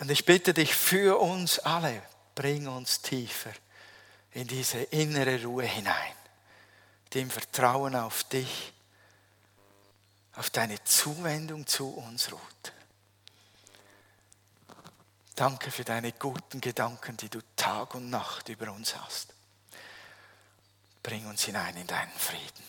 Und 0.01 0.11
ich 0.11 0.25
bitte 0.25 0.53
dich 0.53 0.75
für 0.75 1.17
uns 1.17 1.59
alle, 1.59 2.01
bring 2.35 2.67
uns 2.67 3.01
tiefer 3.01 3.53
in 4.33 4.45
diese 4.45 4.79
innere 4.79 5.41
Ruhe 5.41 5.63
hinein, 5.63 6.13
die 7.13 7.21
im 7.21 7.29
Vertrauen 7.29 7.95
auf 7.95 8.25
dich, 8.25 8.73
auf 10.35 10.49
deine 10.49 10.83
Zuwendung 10.83 11.65
zu 11.65 11.89
uns 11.89 12.33
ruht. 12.33 12.73
Danke 15.39 15.71
für 15.71 15.85
deine 15.85 16.11
guten 16.11 16.59
Gedanken, 16.59 17.15
die 17.15 17.29
du 17.29 17.39
Tag 17.55 17.95
und 17.95 18.09
Nacht 18.09 18.49
über 18.49 18.73
uns 18.73 18.93
hast. 18.97 19.33
Bring 21.01 21.25
uns 21.27 21.45
hinein 21.45 21.77
in 21.77 21.87
deinen 21.87 22.11
Frieden. 22.11 22.63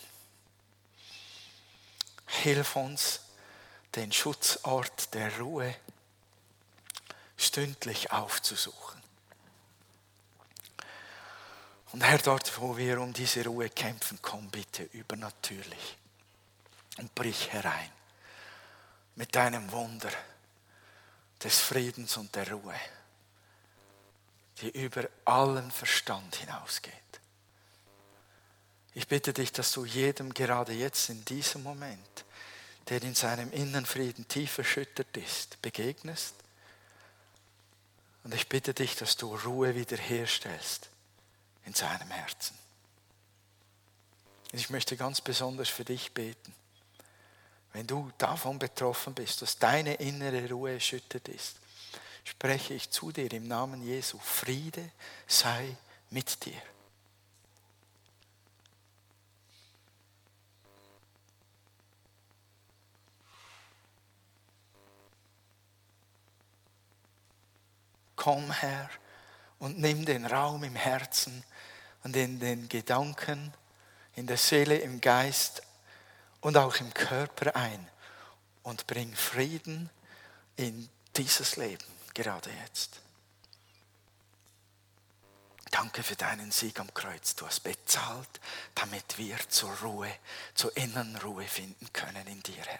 Hilf 2.27 2.77
uns, 2.77 3.23
den 3.93 4.13
Schutzort 4.13 5.13
der 5.13 5.37
Ruhe 5.37 5.75
stündlich 7.35 8.13
aufzusuchen. 8.13 9.03
Und 11.91 12.05
Herr, 12.05 12.19
dort, 12.19 12.57
wo 12.61 12.77
wir 12.77 13.01
um 13.01 13.11
diese 13.11 13.43
Ruhe 13.43 13.69
kämpfen, 13.69 14.19
komm 14.21 14.49
bitte 14.49 14.83
übernatürlich 14.83 15.97
und 16.99 17.13
brich 17.15 17.51
herein 17.51 17.91
mit 19.15 19.35
deinem 19.35 19.69
Wunder 19.73 20.13
des 21.43 21.59
Friedens 21.59 22.17
und 22.17 22.35
der 22.35 22.51
Ruhe, 22.51 22.79
die 24.61 24.69
über 24.69 25.09
allen 25.25 25.71
Verstand 25.71 26.35
hinausgeht. 26.35 26.93
Ich 28.93 29.07
bitte 29.07 29.33
dich, 29.33 29.51
dass 29.51 29.71
du 29.71 29.85
jedem 29.85 30.33
gerade 30.33 30.73
jetzt 30.73 31.09
in 31.09 31.23
diesem 31.25 31.63
Moment, 31.63 32.25
der 32.89 33.01
in 33.03 33.15
seinem 33.15 33.51
Innenfrieden 33.51 34.27
tief 34.27 34.57
erschüttert 34.57 35.15
ist, 35.15 35.61
begegnest. 35.61 36.35
Und 38.23 38.33
ich 38.33 38.49
bitte 38.49 38.73
dich, 38.73 38.95
dass 38.95 39.15
du 39.15 39.35
Ruhe 39.35 39.75
wiederherstellst 39.75 40.89
in 41.65 41.73
seinem 41.73 42.11
Herzen. 42.11 42.57
Ich 44.51 44.69
möchte 44.69 44.97
ganz 44.97 45.21
besonders 45.21 45.69
für 45.69 45.85
dich 45.85 46.13
beten. 46.13 46.53
Wenn 47.73 47.87
du 47.87 48.11
davon 48.17 48.59
betroffen 48.59 49.13
bist, 49.13 49.41
dass 49.41 49.57
deine 49.57 49.95
innere 49.95 50.49
Ruhe 50.49 50.73
erschüttert 50.73 51.27
ist, 51.29 51.57
spreche 52.23 52.73
ich 52.73 52.89
zu 52.89 53.11
dir 53.11 53.31
im 53.31 53.47
Namen 53.47 53.81
Jesu, 53.81 54.17
Friede 54.19 54.91
sei 55.25 55.77
mit 56.09 56.45
dir. 56.45 56.61
Komm 68.17 68.51
her 68.51 68.89
und 69.57 69.79
nimm 69.79 70.05
den 70.05 70.25
Raum 70.27 70.63
im 70.63 70.75
Herzen 70.75 71.43
und 72.03 72.15
in 72.15 72.39
den 72.39 72.69
Gedanken, 72.69 73.51
in 74.15 74.27
der 74.27 74.37
Seele, 74.37 74.77
im 74.77 75.01
Geist 75.01 75.63
und 76.41 76.57
auch 76.57 76.75
im 76.77 76.93
Körper 76.93 77.55
ein 77.55 77.87
und 78.63 78.87
bring 78.87 79.15
Frieden 79.15 79.89
in 80.57 80.89
dieses 81.15 81.55
Leben, 81.55 81.85
gerade 82.13 82.49
jetzt. 82.65 82.99
Danke 85.71 86.03
für 86.03 86.17
deinen 86.17 86.51
Sieg 86.51 86.79
am 86.79 86.93
Kreuz. 86.93 87.35
Du 87.35 87.47
hast 87.47 87.61
bezahlt, 87.61 88.41
damit 88.75 89.17
wir 89.17 89.37
zur 89.47 89.71
Ruhe, 89.79 90.13
zur 90.53 90.75
inneren 90.75 91.15
Ruhe 91.17 91.47
finden 91.47 91.91
können 91.93 92.27
in 92.27 92.43
dir, 92.43 92.61
Herr. 92.63 92.79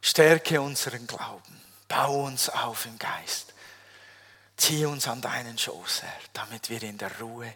Stärke 0.00 0.60
unseren 0.60 1.06
Glauben. 1.06 1.60
Bau 1.88 2.24
uns 2.24 2.48
auf 2.48 2.86
im 2.86 2.98
Geist. 2.98 3.52
Zieh 4.56 4.86
uns 4.86 5.08
an 5.08 5.20
deinen 5.20 5.58
Schoß, 5.58 6.02
Herr, 6.02 6.20
damit 6.34 6.70
wir 6.70 6.82
in 6.84 6.98
der 6.98 7.18
Ruhe 7.18 7.52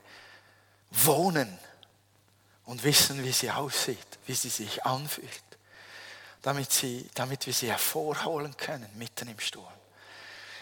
wohnen 0.91 1.59
und 2.67 2.83
wissen, 2.85 3.23
wie 3.25 3.33
sie 3.33 3.51
aussieht, 3.51 3.99
wie 4.27 4.35
sie 4.35 4.49
sich 4.49 4.85
anfühlt, 4.85 5.29
damit, 6.43 6.73
sie, 6.73 7.09
damit 7.15 7.47
wir 7.47 7.53
sie 7.53 7.71
hervorholen 7.71 8.57
können 8.57 8.89
mitten 8.97 9.29
im 9.29 9.41
Sturm. 9.41 9.67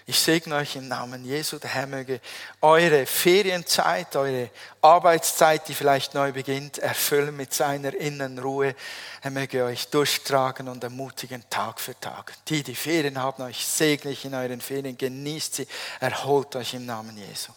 Ich 0.05 0.19
segne 0.19 0.57
euch 0.57 0.75
im 0.75 0.89
Namen 0.89 1.25
Jesu. 1.25 1.59
Der 1.59 1.71
Herr 1.71 1.87
möge 1.87 2.21
eure 2.61 3.07
Ferienzeit, 3.07 4.17
eure 4.17 4.51
Arbeitszeit, 4.81 5.69
die 5.69 5.75
vielleicht 5.75 6.15
neu 6.15 6.33
beginnt, 6.33 6.79
erfüllen 6.79 7.37
mit 7.37 7.55
seiner 7.55 7.95
inneren 7.95 8.39
Ruhe. 8.39 8.75
Er 9.21 9.31
möge 9.31 9.65
euch 9.65 9.89
durchtragen 9.89 10.69
und 10.69 10.83
ermutigen 10.83 11.45
Tag 11.49 11.81
für 11.81 11.99
Tag. 12.01 12.35
Die, 12.49 12.65
die 12.65 12.75
Ferien 12.75 13.23
haben, 13.23 13.45
euch 13.45 13.65
segne 13.65 14.11
ich 14.11 14.25
in 14.25 14.35
euren 14.35 14.61
Ferien. 14.61 14.99
Genießt 14.99 15.55
sie, 15.55 15.69
erholt 16.01 16.57
euch 16.57 16.75
im 16.75 16.85
Namen 16.85 17.17
Jesu. 17.17 17.53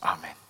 Amen. 0.00 0.47